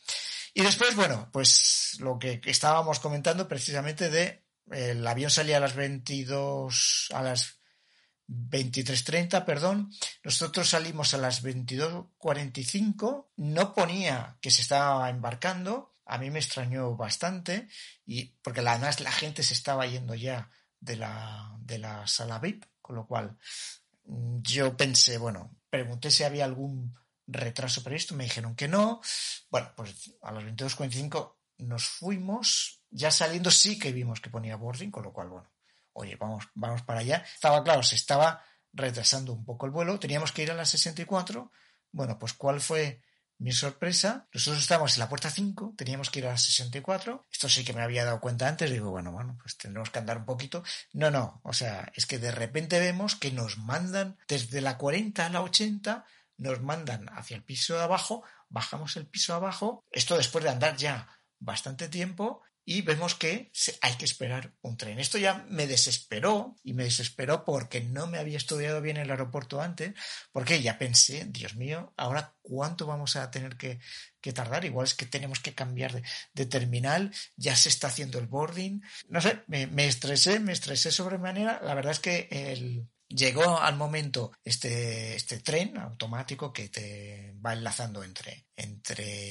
[0.53, 5.75] Y después, bueno, pues lo que estábamos comentando precisamente de el avión salía a las
[5.75, 7.59] 22, a las
[8.29, 9.91] 23.30, perdón.
[10.23, 13.27] Nosotros salimos a las 22.45.
[13.37, 17.69] No ponía que se estaba embarcando, a mí me extrañó bastante
[18.07, 20.51] y porque además la gente se estaba yendo ya
[20.81, 23.37] de la, de la sala VIP, con lo cual
[24.05, 26.95] mm, yo pensé, bueno, pregunté si había algún
[27.27, 29.01] retraso previsto, me dijeron que no.
[29.51, 34.91] Bueno, pues a las 22.45 nos fuimos, ya saliendo sí que vimos que ponía boarding,
[34.91, 35.54] con lo cual, bueno,
[35.95, 37.25] oye, vamos, vamos para allá.
[37.35, 41.51] Estaba claro, se estaba retrasando un poco el vuelo, teníamos que ir a las 64.
[41.93, 43.01] Bueno, pues ¿cuál fue
[43.39, 44.29] mi sorpresa?
[44.33, 47.25] Nosotros estábamos en la puerta 5, teníamos que ir a las 64.
[47.33, 50.19] Esto sí que me había dado cuenta antes, digo, bueno, bueno, pues tendremos que andar
[50.19, 50.63] un poquito.
[50.93, 55.27] No, no, o sea, es que de repente vemos que nos mandan desde la 40
[55.27, 56.05] a la 80
[56.37, 60.77] nos mandan hacia el piso de abajo, bajamos el piso abajo, esto después de andar
[60.77, 64.99] ya bastante tiempo y vemos que hay que esperar un tren.
[64.99, 69.61] Esto ya me desesperó y me desesperó porque no me había estudiado bien el aeropuerto
[69.61, 69.93] antes,
[70.33, 73.81] porque ya pensé, Dios mío, ahora cuánto vamos a tener que,
[74.33, 74.65] tardar.
[74.65, 76.03] Igual es que tenemos que cambiar
[76.33, 78.83] de, terminal, ya se está haciendo el boarding.
[79.11, 81.61] No sé, me, me estresé, me estresé sobremanera.
[81.63, 87.53] La verdad es que el, Llegó al momento este, este tren automático que te va
[87.53, 88.47] enlazando entre,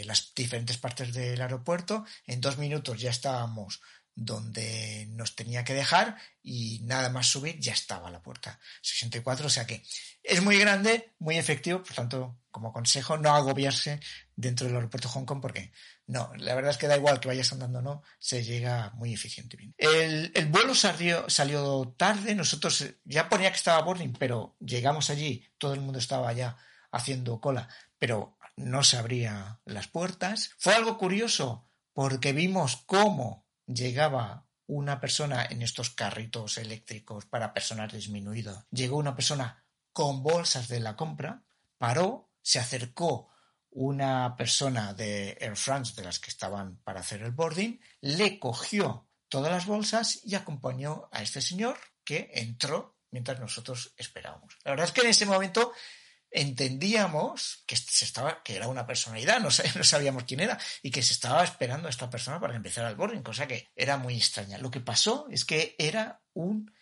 [0.05, 2.05] las diferentes partes del aeropuerto.
[2.25, 3.81] En dos minutos ya estábamos
[4.15, 9.49] donde nos tenía que dejar y nada más subir ya estaba la puerta 64, o
[9.49, 9.83] sea que
[10.21, 13.99] es muy grande, muy efectivo, por tanto, como consejo, no agobiarse
[14.35, 15.73] dentro del aeropuerto Hong Kong porque
[16.05, 19.13] no, la verdad es que da igual que vayas andando o no, se llega muy
[19.13, 19.73] eficiente bien.
[19.77, 25.47] El, el vuelo salió, salió tarde, nosotros ya ponía que estaba boarding, pero llegamos allí,
[25.57, 26.57] todo el mundo estaba ya
[26.91, 30.51] haciendo cola, pero no se abrían las puertas.
[30.57, 37.91] Fue algo curioso porque vimos cómo llegaba una persona en estos carritos eléctricos para personas
[37.91, 41.43] disminuidas, llegó una persona con bolsas de la compra,
[41.77, 43.32] paró, se acercó
[43.73, 49.07] una persona de Air France de las que estaban para hacer el boarding, le cogió
[49.29, 54.57] todas las bolsas y acompañó a este señor que entró mientras nosotros esperábamos.
[54.63, 55.71] La verdad es que en ese momento
[56.29, 59.51] entendíamos que, se estaba, que era una personalidad, no,
[59.83, 63.21] sabíamos quién era, y que se estaba esperando a esta persona para empezar el boarding,
[63.21, 64.57] cosa que era muy extraña.
[64.57, 66.73] Lo que pasó es que era un,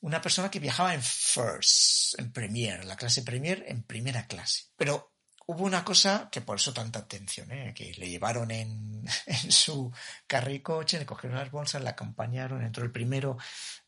[0.00, 4.64] una persona que viajaba en First, en Premier, la clase Premier en primera clase.
[4.76, 5.13] Pero
[5.46, 7.72] hubo una cosa que por eso tanta atención, ¿eh?
[7.74, 9.92] que le llevaron en, en su
[10.26, 13.36] carricoche, le cogieron las bolsas, le acompañaron, entró el primero,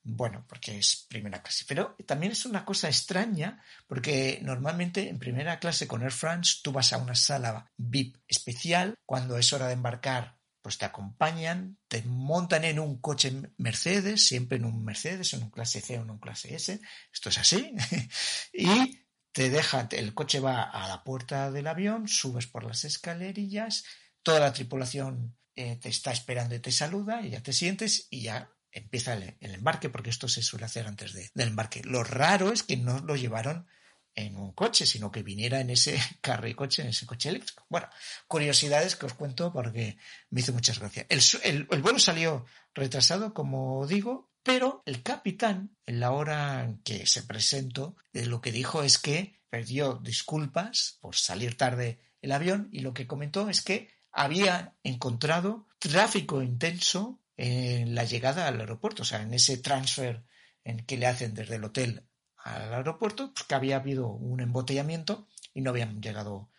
[0.03, 1.65] bueno, porque es primera clase.
[1.67, 6.73] Pero también es una cosa extraña, porque normalmente en primera clase con Air France tú
[6.73, 10.37] vas a una sala VIP especial, cuando es hora de embarcar
[10.67, 15.51] pues te acompañan, te montan en un coche Mercedes, siempre en un Mercedes, en un
[15.51, 16.81] clase C o en un clase S,
[17.13, 17.73] esto es así,
[18.53, 19.06] y
[19.37, 23.85] te deja, el coche va a la puerta del avión, subes por las escalerillas,
[24.23, 28.23] toda la tripulación eh, te está esperando y te saluda, y ya te sientes y
[28.23, 31.83] ya empieza el, embarque, porque esto se suele hacer antes de, del embarque.
[31.85, 33.67] Lo raro es que no lo llevaron
[34.15, 37.67] en un coche, sino que viniera en ese carro y coche, en ese coche eléctrico.
[37.69, 37.91] Bueno,
[38.29, 39.99] curiosidades que os cuento porque
[40.31, 41.41] me hizo muchas gracias.
[41.45, 47.05] El, el vuelo salió retrasado, como digo, pero el capitán, en la hora en que
[47.05, 52.69] se presentó, eh, lo que dijo es que perdió disculpas por salir tarde el avión
[52.71, 59.03] y lo que comentó es que había encontrado tráfico intenso en la llegada al aeropuerto,
[59.03, 60.25] o sea, en ese transfer
[60.63, 65.27] en que le hacen desde el hotel al aeropuerto, pues que había habido un embotellamiento
[65.55, 66.53] y no habían llegado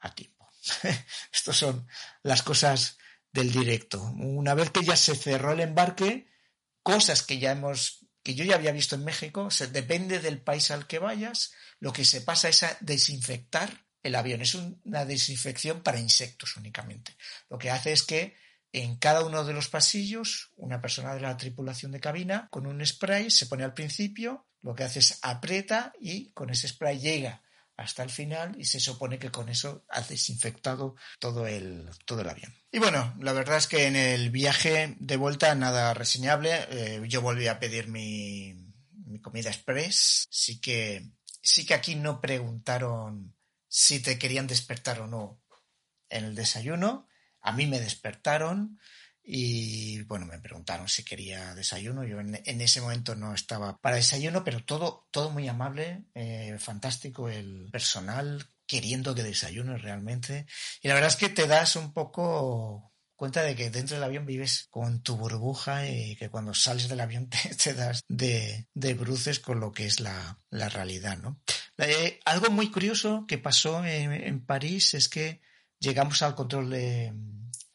[0.00, 0.50] a tiempo.
[1.32, 1.86] Estas son
[2.24, 2.98] las cosas
[3.30, 4.02] del directo.
[4.02, 6.28] Una vez que ya se cerró el embarque,
[6.82, 10.70] cosas que ya hemos, que yo ya había visto en México, se, depende del país
[10.70, 14.40] al que vayas, lo que se pasa es a desinfectar el avión.
[14.40, 17.16] Es una desinfección para insectos únicamente.
[17.48, 18.36] Lo que hace es que
[18.72, 22.84] en cada uno de los pasillos, una persona de la tripulación de cabina con un
[22.84, 27.42] spray se pone al principio, lo que hace es aprieta y con ese spray llega
[27.80, 32.28] hasta el final y se supone que con eso ha desinfectado todo el, todo el
[32.28, 32.54] avión.
[32.70, 36.66] Y bueno, la verdad es que en el viaje de vuelta nada reseñable.
[36.70, 38.54] Eh, yo volví a pedir mi,
[39.06, 40.26] mi comida express.
[40.30, 43.34] Sí que, sí que aquí no preguntaron
[43.66, 45.42] si te querían despertar o no
[46.10, 47.08] en el desayuno.
[47.40, 48.78] A mí me despertaron.
[49.22, 52.04] Y bueno, me preguntaron si quería desayuno.
[52.04, 57.28] Yo en, ese momento no estaba para desayuno, pero todo, todo muy amable, eh, fantástico
[57.28, 60.46] el personal queriendo que desayuno realmente.
[60.82, 64.24] Y la verdad es que te das un poco cuenta de que dentro del avión
[64.24, 67.28] vives con tu burbuja y que cuando sales del avión
[67.62, 71.40] te, das de, bruces con lo que es la, realidad, ¿no?
[71.76, 75.40] Eh, algo muy curioso que pasó en París es que
[75.78, 77.12] llegamos al control de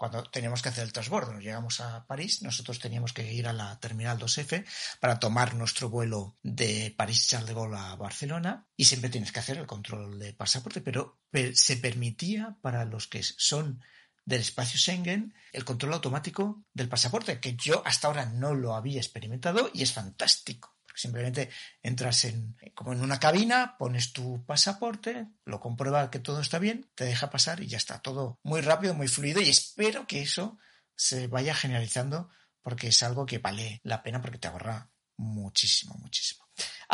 [0.10, 1.34] cuando teníamos que hacer el transbordo.
[1.34, 4.66] Nos llegamos a París, nosotros teníamos que ir a la Terminal 2F
[5.00, 9.58] para tomar nuestro vuelo de París-Charles de Gaulle a Barcelona y siempre tienes que hacer
[9.58, 11.20] el control de pasaporte, pero
[11.54, 13.82] se permitía para los que son
[14.26, 19.00] del espacio Schengen el control automático del pasaporte, que yo hasta ahora no lo había
[19.00, 20.75] experimentado y es fantástico.
[20.96, 21.50] Simplemente
[21.84, 26.90] entras en, como en una cabina, pones tu pasaporte, lo comprueba que todo está bien,
[26.96, 28.00] te deja pasar y ya está.
[28.00, 30.58] Todo muy rápido, muy fluido y espero que eso
[30.96, 32.30] se vaya generalizando
[32.62, 36.45] porque es algo que vale la pena porque te ahorra muchísimo, muchísimo.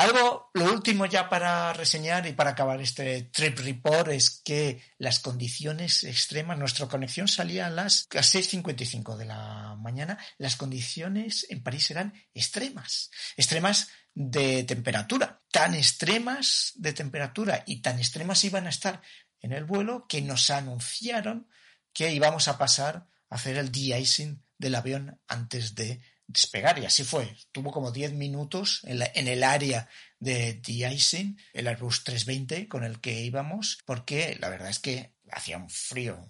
[0.02, 5.19] Algo, lo último ya para reseñar y para acabar este trip report es que las
[5.19, 11.91] condiciones extremas, nuestra conexión salía a las 6.55 de la mañana, las condiciones en París
[11.91, 19.03] eran extremas, extremas de temperatura, tan extremas de temperatura y tan extremas iban a estar
[19.40, 21.48] en el vuelo que nos anunciaron
[21.94, 27.03] que íbamos a pasar a hacer el de-icing del avión antes de despegar y así
[27.03, 27.35] fue.
[27.51, 29.87] Tuvo como 10 minutos en, el área
[30.19, 35.57] de de-icing, el Airbus 320 con el que íbamos, porque la verdad es que hacía
[35.57, 36.27] un frío,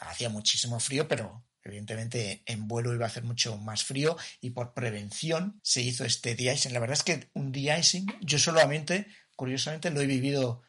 [0.00, 4.74] hacía muchísimo frío, pero evidentemente en vuelo iba a hacer mucho más frío y por
[4.74, 6.72] prevención se hizo este de-icing.
[6.72, 9.06] La verdad es que un de-icing yo solamente,
[9.36, 10.62] curiosamente, lo he vivido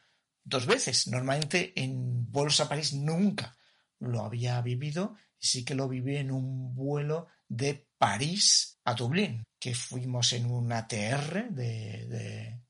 [0.44, 1.06] dos veces.
[1.08, 3.56] Normalmente en vuelos a París nunca
[3.98, 9.44] lo había vivido y sí que lo viví en un vuelo de París a Dublín,
[9.58, 12.60] que fuimos en un ATR de, de,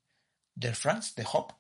[0.56, 1.52] de France, de Hop,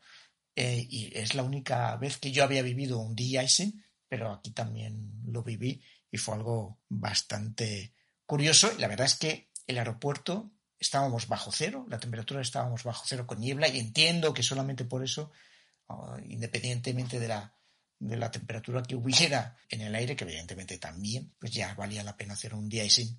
[0.56, 5.22] eh, y es la única vez que yo había vivido un de-icing, pero aquí también
[5.24, 5.80] lo viví
[6.10, 7.94] y fue algo bastante
[8.26, 8.72] curioso.
[8.78, 13.38] La verdad es que el aeropuerto estábamos bajo cero, la temperatura estábamos bajo cero con
[13.38, 15.30] niebla y entiendo que solamente por eso,
[15.88, 17.54] ah, independientemente de la,
[18.00, 22.16] de la temperatura que hubiera en el aire, que evidentemente también, pues ya valía la
[22.16, 23.16] pena hacer un de-icing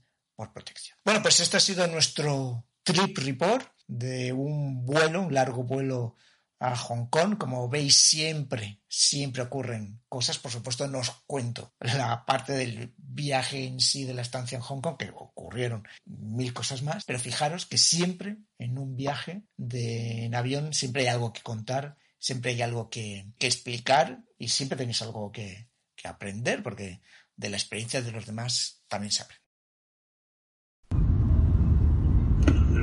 [0.49, 0.97] protección.
[1.05, 6.15] Bueno, pues este ha sido nuestro trip report de un vuelo, un largo vuelo
[6.59, 7.37] a Hong Kong.
[7.37, 10.39] Como veis, siempre, siempre ocurren cosas.
[10.39, 14.61] Por supuesto, no os cuento la parte del viaje en sí de la estancia en
[14.61, 17.03] Hong Kong, que ocurrieron mil cosas más.
[17.05, 21.97] Pero fijaros que siempre en un viaje de, en avión siempre hay algo que contar,
[22.21, 25.69] siempre hay algo que, explicar y siempre tenéis algo que,
[26.03, 26.99] aprender, porque
[27.35, 29.23] de la experiencia de los demás también se.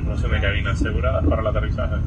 [0.09, 1.97] Tripulación de cabina asegurada para el aterrizaje.